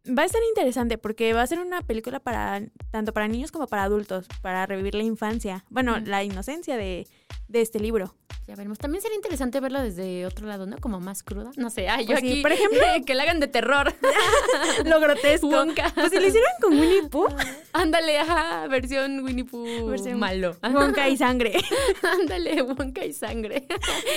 va 0.08 0.24
a 0.24 0.28
ser 0.28 0.42
interesante 0.50 1.00
porque 1.00 1.34
va 1.34 1.42
a 1.42 1.48
ser 1.48 1.60
una 1.60 1.82
película 1.82 2.20
para 2.20 2.62
tanto 2.92 3.12
para 3.12 3.28
niños 3.28 3.52
como 3.52 3.66
para 3.66 3.84
adultos, 3.84 4.28
para 4.44 4.68
revivir 4.68 4.94
la 4.94 5.02
infancia, 5.02 5.66
bueno, 5.70 6.00
Mm. 6.00 6.04
la 6.06 6.24
inocencia 6.24 6.78
de, 6.78 7.08
de 7.48 7.62
este 7.62 7.80
libro. 7.80 8.16
Ya 8.48 8.56
veremos. 8.56 8.80
También 8.80 9.02
sería 9.02 9.16
interesante 9.16 9.60
verla 9.60 9.84
desde 9.84 10.26
otro 10.26 10.48
lado, 10.48 10.66
¿no? 10.66 10.78
Como 10.80 11.00
más 11.00 11.22
cruda. 11.22 11.52
No 11.58 11.70
sé, 11.70 11.88
ay, 11.90 12.06
yo 12.06 12.14
Pues 12.14 12.22
sí, 12.22 12.32
aquí. 12.32 12.42
por 12.42 12.52
ejemplo- 12.52 12.80
que 13.06 13.14
la 13.16 13.24
hagan 13.24 13.40
de 13.40 13.48
terror. 13.48 13.94
Lo 14.86 15.00
grotesco. 15.00 15.48
Wonka. 15.48 15.92
Pues 15.94 16.10
si 16.12 16.20
lo 16.20 16.26
hicieron 16.28 16.50
con 16.62 16.74
Winnie 16.80 17.08
Pooh, 17.10 17.28
Ándale, 17.74 18.18
ajá, 18.20 18.68
versión 18.68 19.20
Winnie 19.24 19.46
Pooh 19.46 19.88
Versión 19.88 20.20
malo. 20.20 20.58
Wonka 20.64 21.08
y 21.08 21.18
sangre. 21.18 21.54
Ándale, 22.02 22.62
Wonka 22.64 23.06
y 23.06 23.14
sangre. 23.14 23.68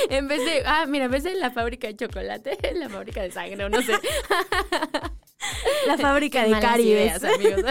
en 0.09 0.27
vez 0.27 0.45
de, 0.45 0.63
ah, 0.67 0.87
mira, 0.89 1.05
en 1.05 1.11
vez 1.11 1.23
de 1.25 1.35
la 1.35 1.51
fábrica 1.51 1.87
de 1.89 1.97
chocolate, 1.97 2.59
la 2.75 2.89
fábrica 2.89 3.23
de 3.23 3.31
sangre, 3.31 3.63
o 3.65 3.69
no 3.69 3.83
sé. 3.83 3.93
La 5.87 5.99
fábrica 5.99 6.45
Qué 6.45 6.55
de 6.55 6.61
Caribes. 6.61 7.23
ideas, 7.23 7.25
amigos. 7.25 7.63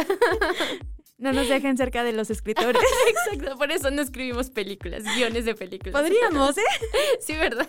No 1.24 1.34
nos 1.34 1.48
dejen 1.50 1.78
cerca 1.78 2.04
de 2.04 2.12
los 2.14 2.30
escritores. 2.30 2.82
Exacto, 3.08 3.58
por 3.58 3.72
eso 3.72 3.90
no 3.92 4.02
escribimos 4.02 4.50
películas, 4.50 5.04
guiones 5.16 5.46
de 5.46 5.56
películas. 5.56 6.00
Podríamos, 6.02 6.58
¿eh? 6.58 6.62
Sí, 7.22 7.34
¿verdad? 7.36 7.68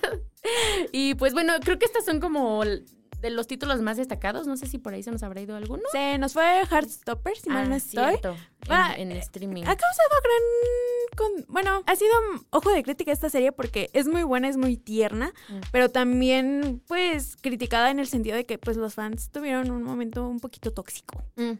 Y 0.92 1.14
pues 1.14 1.32
bueno, 1.32 1.54
creo 1.60 1.78
que 1.78 1.86
estas 1.86 2.04
son 2.04 2.20
como 2.20 2.62
de 2.64 3.30
los 3.30 3.46
títulos 3.46 3.80
más 3.80 3.96
destacados. 3.96 4.46
No 4.46 4.56
sé 4.56 4.66
si 4.66 4.76
por 4.78 4.92
ahí 4.92 5.02
se 5.02 5.10
nos 5.10 5.22
habrá 5.22 5.40
ido 5.40 5.56
alguno. 5.56 5.82
Se 5.92 6.18
nos 6.18 6.34
fue 6.34 6.44
Heartstopper, 6.70 7.36
si 7.36 7.48
mal 7.48 7.68
no 7.68 7.74
Ah, 7.74 7.78
estoy. 7.78 8.04
cierto, 8.08 8.30
en, 8.32 8.72
Ah, 8.72 8.94
en 8.98 9.12
streaming. 9.12 9.62
Ha 9.62 9.76
causado 9.76 10.10
gran... 10.22 11.16
con- 11.16 11.46
Bueno, 11.48 11.82
ha 11.86 11.96
sido 11.96 12.12
ojo 12.50 12.70
de 12.70 12.82
crítica 12.82 13.12
esta 13.12 13.30
serie 13.30 13.52
porque 13.52 13.88
es 13.94 14.08
muy 14.08 14.24
buena, 14.24 14.48
es 14.48 14.56
muy 14.58 14.76
tierna, 14.76 15.32
Mm. 15.48 15.60
pero 15.72 15.88
también 15.88 16.82
pues 16.86 17.36
criticada 17.40 17.90
en 17.90 17.98
el 17.98 18.08
sentido 18.08 18.36
de 18.36 18.44
que 18.44 18.58
pues 18.58 18.76
los 18.76 18.94
fans 18.94 19.30
tuvieron 19.30 19.70
un 19.70 19.82
momento 19.84 20.26
un 20.28 20.40
poquito 20.40 20.72
tóxico 20.72 21.22
Mm. 21.36 21.52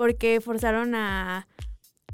Porque 0.00 0.40
forzaron 0.40 0.94
a, 0.94 1.46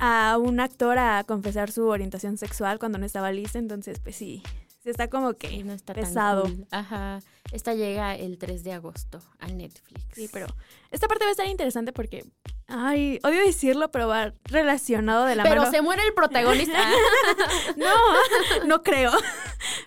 a 0.01 0.38
un 0.40 0.59
actor 0.59 0.99
a 0.99 1.22
confesar 1.22 1.70
su 1.70 1.87
orientación 1.87 2.37
sexual 2.37 2.81
cuando 2.81 2.99
no 2.99 3.07
estaba 3.07 3.31
listo, 3.31 3.59
entonces 3.61 4.01
pues 4.01 4.16
sí, 4.16 4.42
sí 4.83 4.90
está 4.90 5.09
como 5.09 5.35
que 5.35 5.62
no 5.62 5.72
está 5.72 5.94
pesado. 5.94 6.42
tan 6.42 6.55
cool. 6.57 6.66
Ajá. 6.72 7.20
Esta 7.53 7.75
llega 7.75 8.16
el 8.16 8.38
3 8.38 8.64
de 8.64 8.72
agosto 8.72 9.22
a 9.38 9.46
Netflix. 9.46 10.03
Sí, 10.12 10.29
pero 10.33 10.49
esta 10.90 11.07
parte 11.07 11.27
va 11.27 11.29
a 11.29 11.31
estar 11.31 11.46
interesante 11.46 11.92
porque, 11.92 12.25
ay, 12.66 13.20
odio 13.22 13.38
decirlo, 13.44 13.88
pero 13.92 14.09
va 14.09 14.35
relacionado 14.46 15.25
de 15.25 15.37
la 15.37 15.44
Pero 15.44 15.61
mano. 15.61 15.70
se 15.70 15.81
muere 15.81 16.03
el 16.03 16.12
protagonista. 16.12 16.77
No, 17.77 18.66
no 18.66 18.83
creo. 18.83 19.12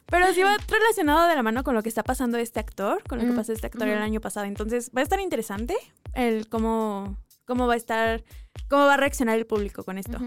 Pero 0.06 0.34
sí 0.34 0.42
va 0.42 0.56
relacionado 0.70 1.28
de 1.28 1.36
la 1.36 1.44
mano 1.44 1.66
con 1.66 1.76
lo 1.76 1.84
que 1.84 1.90
está 1.90 2.04
pasando 2.04 2.38
este 2.38 2.62
actor, 2.62 3.04
con 3.10 3.20
lo 3.20 3.26
que 3.26 3.32
Mm, 3.32 3.36
pasó 3.36 3.52
este 3.52 3.68
actor 3.68 3.90
el 3.90 4.02
año 4.02 4.22
pasado. 4.22 4.46
Entonces 4.46 4.90
va 4.96 5.02
a 5.02 5.04
estar 5.04 5.20
interesante 5.20 5.76
el 6.14 6.48
cómo, 6.48 7.18
cómo 7.50 7.68
va 7.68 7.74
a 7.74 7.78
estar, 7.78 8.24
cómo 8.70 8.86
va 8.86 8.94
a 8.94 8.98
reaccionar 8.98 9.38
el 9.38 9.46
público 9.46 9.84
con 9.84 9.98
esto. 9.98 10.20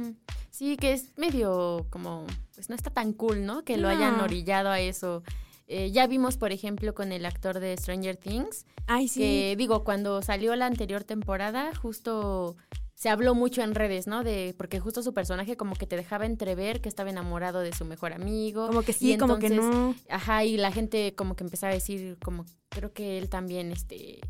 Sí, 0.50 0.76
que 0.76 0.92
es 0.92 1.16
medio 1.16 1.86
como, 1.88 2.26
pues 2.54 2.68
no 2.68 2.74
está 2.74 2.90
tan 2.90 3.14
cool, 3.14 3.46
¿no? 3.46 3.64
Que 3.64 3.78
lo 3.78 3.88
hayan 3.88 4.20
orillado 4.20 4.68
a 4.68 4.80
eso. 4.80 5.22
Eh, 5.68 5.92
ya 5.92 6.06
vimos, 6.06 6.36
por 6.36 6.52
ejemplo, 6.52 6.94
con 6.94 7.12
el 7.12 7.24
actor 7.24 7.60
de 7.60 7.76
Stranger 7.76 8.16
Things, 8.16 8.66
Ay, 8.86 9.08
sí. 9.08 9.20
que 9.20 9.54
digo, 9.56 9.84
cuando 9.84 10.20
salió 10.20 10.54
la 10.56 10.66
anterior 10.66 11.04
temporada, 11.04 11.74
justo 11.76 12.56
se 12.94 13.08
habló 13.08 13.34
mucho 13.34 13.62
en 13.62 13.74
redes, 13.74 14.06
¿no? 14.06 14.24
De 14.24 14.54
porque 14.58 14.80
justo 14.80 15.02
su 15.02 15.14
personaje 15.14 15.56
como 15.56 15.74
que 15.76 15.86
te 15.86 15.96
dejaba 15.96 16.26
entrever 16.26 16.80
que 16.80 16.88
estaba 16.88 17.08
enamorado 17.08 17.60
de 17.60 17.72
su 17.72 17.84
mejor 17.84 18.12
amigo. 18.12 18.66
Como 18.66 18.82
que 18.82 18.90
y 18.90 18.94
sí, 18.94 19.16
como 19.16 19.38
que 19.38 19.50
no. 19.50 19.94
Ajá, 20.10 20.44
y 20.44 20.56
la 20.56 20.72
gente 20.72 21.14
como 21.14 21.36
que 21.36 21.44
empezaba 21.44 21.70
a 21.70 21.74
decir, 21.74 22.18
como 22.22 22.44
creo 22.68 22.92
que 22.92 23.18
él 23.18 23.28
también, 23.28 23.70
este, 23.72 24.20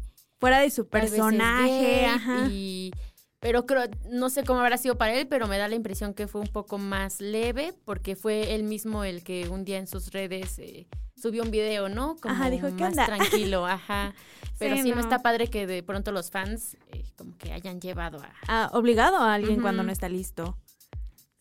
Fuera 0.42 0.60
de 0.60 0.70
su 0.70 0.88
personaje, 0.88 2.06
ajá. 2.06 2.48
y 2.50 2.90
pero 3.38 3.64
creo 3.66 3.84
no 4.10 4.28
sé 4.30 4.44
cómo 4.44 4.60
habrá 4.60 4.76
sido 4.76 4.96
para 4.98 5.14
él 5.14 5.26
pero 5.26 5.46
me 5.48 5.56
da 5.58 5.66
la 5.68 5.74
impresión 5.74 6.14
que 6.14 6.26
fue 6.28 6.40
un 6.40 6.46
poco 6.48 6.78
más 6.78 7.20
leve 7.20 7.74
porque 7.84 8.14
fue 8.16 8.54
él 8.54 8.62
mismo 8.62 9.02
el 9.04 9.24
que 9.24 9.48
un 9.48 9.64
día 9.64 9.78
en 9.78 9.86
sus 9.88 10.12
redes 10.12 10.58
eh, 10.58 10.86
subió 11.16 11.42
un 11.42 11.50
video 11.50 11.88
no 11.88 12.16
como 12.20 12.34
Ajá, 12.34 12.50
dijo, 12.50 12.68
"¿Qué 12.76 12.82
más 12.84 12.90
onda?" 12.90 13.06
tranquilo 13.06 13.66
ajá 13.66 14.14
pero 14.58 14.76
sí, 14.76 14.82
Sí, 14.82 14.90
no. 14.90 14.96
no. 14.96 15.00
está 15.02 15.22
padre 15.22 15.48
que 15.48 15.66
de 15.66 15.82
pronto 15.82 16.12
los 16.12 16.30
fans 16.30 16.76
eh, 16.92 17.04
como 17.16 17.36
que 17.38 17.52
hayan 17.52 17.80
llevado 17.80 18.18
a 18.20 18.30
Ah, 18.46 18.70
obligado 18.74 19.16
a 19.18 19.34
alguien 19.34 19.60
cuando 19.60 19.82
no 19.82 19.90
está 19.90 20.08
listo. 20.08 20.56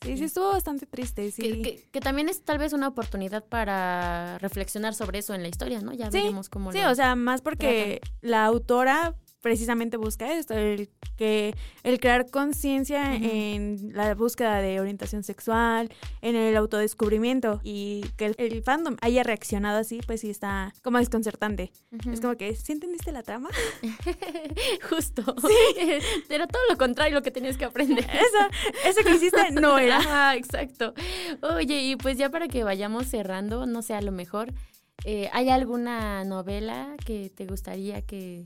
Sí, 0.03 0.17
sí, 0.17 0.23
estuvo 0.23 0.49
bastante 0.51 0.85
triste, 0.87 1.29
sí. 1.31 1.41
que, 1.41 1.61
que- 1.61 1.83
que 1.91 1.99
también 1.99 2.27
es 2.29 2.41
tal 2.43 2.57
vez 2.57 2.73
una 2.73 2.87
oportunidad 2.87 3.43
para 3.45 4.37
reflexionar 4.39 4.93
sobre 4.95 5.19
eso 5.19 5.33
en 5.35 5.43
la 5.43 5.47
historia 5.49 5.79
no 5.81 5.93
ya 5.93 6.09
Sí, 6.11 6.17
veremos 6.17 6.49
cómo 6.49 6.71
Sí, 6.71 6.79
lo- 6.81 6.89
o 6.89 6.95
sea, 6.95 7.15
más 7.15 7.41
porque 7.41 8.01
la 8.21 8.45
autora 8.45 9.15
precisamente 9.41 9.97
busca 9.97 10.33
esto, 10.33 10.53
el 10.53 10.89
que 11.17 11.55
el 11.83 11.99
crear 11.99 12.29
conciencia 12.29 13.15
en 13.15 13.91
la 13.93 14.15
búsqueda 14.15 14.61
de 14.61 14.79
orientación 14.79 15.23
sexual, 15.23 15.91
en 16.21 16.35
el 16.35 16.55
autodescubrimiento 16.55 17.59
y 17.63 18.05
que 18.17 18.27
el, 18.27 18.35
el 18.37 18.63
fandom 18.63 18.97
haya 19.01 19.23
reaccionado 19.23 19.79
así, 19.79 19.99
pues 20.05 20.21
sí 20.21 20.29
está 20.29 20.73
como 20.81 20.97
desconcertante. 20.97 21.71
Es 22.11 22.21
como 22.21 22.35
que, 22.37 22.55
¿sí 22.55 22.71
entendiste 22.71 23.11
la 23.11 23.23
trama? 23.23 23.49
justo 24.89 25.23
era 26.29 26.47
todo 26.47 26.61
lo 26.69 26.77
contrario 26.77 27.15
lo 27.15 27.21
que 27.21 27.31
tenías 27.31 27.57
que 27.57 27.65
aprender 27.65 28.05
Eso, 28.05 28.89
eso 28.89 29.03
que 29.03 29.15
hiciste 29.15 29.51
no 29.51 29.77
era. 29.77 29.97
Ajá, 29.97 30.35
exacto. 30.35 30.93
Oye, 31.41 31.81
y 31.81 31.95
pues 31.95 32.17
ya 32.17 32.29
para 32.29 32.47
que 32.47 32.63
vayamos 32.63 33.07
cerrando, 33.07 33.65
no 33.65 33.81
sé, 33.81 33.93
a 33.93 34.01
lo 34.01 34.11
mejor, 34.11 34.53
eh, 35.05 35.29
¿hay 35.33 35.49
alguna 35.49 36.23
novela 36.23 36.95
que 37.05 37.29
te 37.29 37.45
gustaría 37.45 38.01
que, 38.01 38.43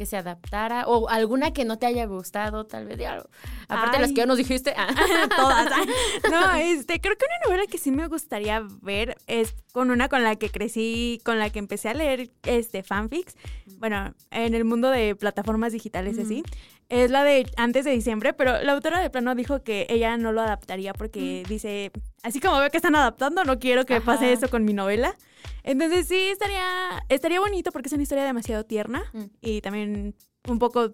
que 0.00 0.06
se 0.06 0.16
adaptara? 0.16 0.86
¿O 0.86 1.10
alguna 1.10 1.52
que 1.52 1.66
no 1.66 1.76
te 1.76 1.84
haya 1.84 2.06
gustado, 2.06 2.64
tal 2.64 2.86
vez? 2.86 2.96
Ya, 2.96 3.22
aparte 3.68 3.98
de 3.98 4.00
las 4.00 4.08
que 4.12 4.16
ya 4.16 4.24
nos 4.24 4.38
dijiste. 4.38 4.72
ah. 4.74 4.88
Todas. 5.36 5.70
No, 6.30 6.54
este, 6.54 7.02
creo 7.02 7.16
que 7.18 7.26
una 7.26 7.50
novela 7.50 7.70
que 7.70 7.76
sí 7.76 7.90
me 7.90 8.08
gustaría 8.08 8.62
ver 8.80 9.18
es 9.26 9.54
con 9.72 9.90
una 9.90 10.08
con 10.08 10.24
la 10.24 10.36
que 10.36 10.48
crecí, 10.48 11.20
con 11.22 11.38
la 11.38 11.50
que 11.50 11.58
empecé 11.58 11.90
a 11.90 11.94
leer 11.94 12.30
este 12.44 12.82
fanfics. 12.82 13.36
Bueno, 13.76 14.14
en 14.30 14.54
el 14.54 14.64
mundo 14.64 14.88
de 14.88 15.14
plataformas 15.16 15.74
digitales 15.74 16.16
y 16.16 16.22
así. 16.22 16.42
Es 16.88 17.10
la 17.10 17.22
de 17.22 17.46
antes 17.58 17.84
de 17.84 17.90
diciembre, 17.90 18.32
pero 18.32 18.62
la 18.62 18.72
autora 18.72 19.00
de 19.00 19.10
plano 19.10 19.34
dijo 19.34 19.62
que 19.62 19.86
ella 19.90 20.16
no 20.16 20.32
lo 20.32 20.40
adaptaría 20.40 20.94
porque 20.94 21.42
dice, 21.46 21.92
así 22.22 22.40
como 22.40 22.58
veo 22.58 22.70
que 22.70 22.78
están 22.78 22.96
adaptando, 22.96 23.44
no 23.44 23.58
quiero 23.58 23.84
que 23.84 24.00
pase 24.00 24.32
eso 24.32 24.48
con 24.48 24.64
mi 24.64 24.72
novela. 24.72 25.14
Entonces 25.62 26.06
sí, 26.08 26.16
estaría, 26.28 27.04
estaría 27.08 27.40
bonito 27.40 27.72
porque 27.72 27.88
es 27.88 27.92
una 27.92 28.02
historia 28.02 28.24
demasiado 28.24 28.64
tierna 28.64 29.02
Mm. 29.12 29.24
y 29.40 29.60
también 29.60 30.14
un 30.48 30.58
poco 30.58 30.90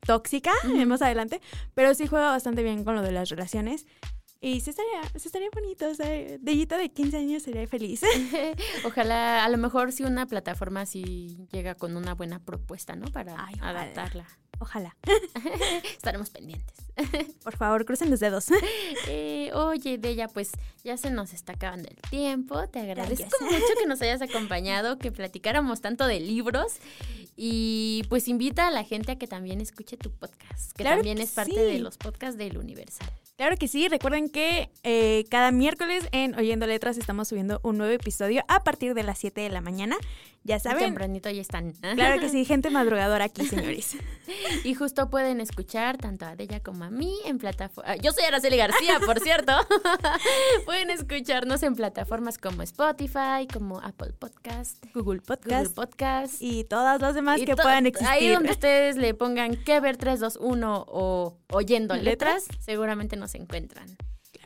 tóxica 0.00 0.52
eh, 0.76 0.86
más 0.86 1.02
adelante, 1.02 1.40
pero 1.74 1.92
sí 1.94 2.06
juega 2.06 2.30
bastante 2.30 2.62
bien 2.62 2.84
con 2.84 2.94
lo 2.94 3.02
de 3.02 3.12
las 3.12 3.28
relaciones. 3.28 3.86
Y 4.40 4.60
sí 4.60 4.70
estaría, 4.70 5.02
sí 5.16 5.26
estaría 5.26 5.48
bonito, 5.52 5.88
o 5.88 5.94
sea, 5.94 6.06
Deyita 6.38 6.78
de 6.78 6.90
15 6.90 7.16
años 7.16 7.42
sería 7.42 7.66
feliz. 7.66 8.02
Ojalá, 8.84 9.44
a 9.44 9.48
lo 9.48 9.58
mejor 9.58 9.90
si 9.92 10.04
una 10.04 10.26
plataforma 10.26 10.86
sí 10.86 11.48
llega 11.50 11.74
con 11.74 11.96
una 11.96 12.14
buena 12.14 12.38
propuesta, 12.38 12.94
¿no? 12.94 13.06
Para 13.06 13.34
Ay, 13.44 13.56
adaptarla. 13.60 14.26
Ojalá. 14.58 14.96
Estaremos 15.96 16.30
pendientes. 16.30 16.76
Por 17.44 17.56
favor, 17.56 17.84
crucen 17.84 18.10
los 18.10 18.20
dedos. 18.20 18.46
Eh, 19.10 19.50
oye, 19.54 19.96
Bella, 19.96 20.28
pues 20.28 20.50
ya 20.84 20.96
se 20.96 21.10
nos 21.10 21.32
está 21.32 21.52
acabando 21.52 21.88
el 21.88 21.96
tiempo. 22.10 22.68
Te 22.68 22.80
agradezco 22.80 23.44
mucho 23.44 23.64
que 23.78 23.86
nos 23.86 24.02
hayas 24.02 24.20
acompañado, 24.20 24.98
que 24.98 25.10
platicáramos 25.12 25.80
tanto 25.80 26.06
de 26.06 26.20
libros. 26.20 26.74
Y 27.36 28.02
pues 28.08 28.28
invita 28.28 28.66
a 28.66 28.70
la 28.70 28.84
gente 28.84 29.12
a 29.12 29.16
que 29.16 29.26
también 29.26 29.60
escuche 29.60 29.96
tu 29.96 30.10
podcast, 30.10 30.72
que 30.72 30.82
Claro 30.82 30.96
también 30.96 31.18
que 31.18 31.22
es 31.22 31.30
parte 31.30 31.52
sí. 31.52 31.60
de 31.60 31.78
los 31.78 31.96
podcasts 31.96 32.36
del 32.36 32.58
Universal. 32.58 33.08
Claro 33.36 33.56
que 33.56 33.68
sí, 33.68 33.86
recuerden 33.86 34.28
que 34.28 34.68
eh, 34.82 35.24
cada 35.30 35.52
miércoles 35.52 36.08
en 36.10 36.34
Oyendo 36.34 36.66
Letras 36.66 36.98
estamos 36.98 37.28
subiendo 37.28 37.60
un 37.62 37.78
nuevo 37.78 37.92
episodio 37.92 38.42
a 38.48 38.64
partir 38.64 38.94
de 38.94 39.04
las 39.04 39.18
7 39.18 39.40
de 39.40 39.48
la 39.48 39.60
mañana. 39.60 39.96
Ya 40.48 40.58
saben. 40.58 40.78
tempranito 40.78 41.28
ya 41.28 41.42
están. 41.42 41.72
Claro 41.72 42.18
que 42.20 42.30
sí, 42.30 42.44
gente 42.46 42.70
madrugadora 42.70 43.26
aquí, 43.26 43.46
señores. 43.46 43.96
Y 44.64 44.72
justo 44.74 45.10
pueden 45.10 45.42
escuchar 45.42 45.98
tanto 45.98 46.24
a 46.24 46.36
Della 46.36 46.60
como 46.60 46.84
a 46.84 46.90
mí 46.90 47.14
en 47.26 47.36
plataformas. 47.38 47.98
Yo 48.00 48.12
soy 48.12 48.24
Araceli 48.24 48.56
García, 48.56 48.98
por 49.04 49.20
cierto. 49.20 49.52
pueden 50.64 50.88
escucharnos 50.90 51.62
en 51.62 51.74
plataformas 51.76 52.38
como 52.38 52.62
Spotify, 52.62 53.46
como 53.52 53.80
Apple 53.80 54.14
Podcast, 54.18 54.82
Google 54.94 55.18
Google 55.18 55.20
Podcast 55.20 55.74
Podcast. 55.74 56.34
y 56.40 56.64
todas 56.64 57.00
las 57.00 57.14
demás 57.14 57.40
que 57.44 57.54
puedan 57.54 57.84
existir. 57.86 58.08
Ahí 58.10 58.28
donde 58.30 58.50
ustedes 58.52 58.96
le 58.96 59.12
pongan 59.12 59.54
que 59.56 59.80
ver 59.80 59.98
321 59.98 60.86
o 60.88 61.36
oyendo 61.52 61.94
¿Letras? 61.94 62.46
letras, 62.48 62.64
seguramente 62.64 63.16
nos 63.16 63.34
encuentran. 63.34 63.86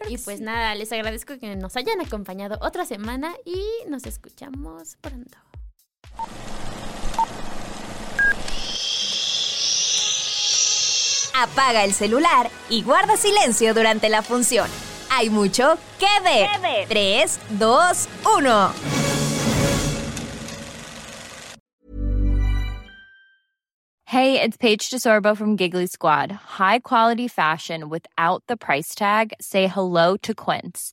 Y 0.09 0.19
pues 0.19 0.41
nada, 0.41 0.75
les 0.75 0.91
agradezco 0.93 1.38
que 1.38 1.55
nos 1.55 1.77
hayan 1.77 2.01
acompañado 2.01 2.59
otra 2.61 2.85
semana 2.87 3.35
y 3.45 3.62
nos 3.88 4.05
escuchamos 4.05 4.97
pronto. 5.01 5.38
Apaga 11.35 11.85
el 11.85 11.92
celular 11.92 12.51
y 12.68 12.83
guarda 12.83 13.16
silencio 13.16 13.75
durante 13.75 14.09
la 14.09 14.22
función. 14.22 14.68
Hay 15.11 15.29
mucho 15.31 15.77
que 15.98 16.07
ver. 16.22 16.48
3, 16.88 17.40
2, 17.59 18.09
1. 18.37 18.72
Hey, 24.07 24.40
it's 24.42 24.59
Paige 24.59 24.90
DeSorbo 24.90 25.35
from 25.35 25.57
Giggly 25.57 25.87
Squad. 25.87 26.31
High 26.31 26.81
quality 26.81 27.29
fashion 27.29 27.88
without 27.88 28.44
the 28.46 28.59
price 28.59 28.94
tag. 28.94 29.33
Say 29.40 29.68
hello 29.68 30.18
to 30.18 30.35
Quince. 30.35 30.92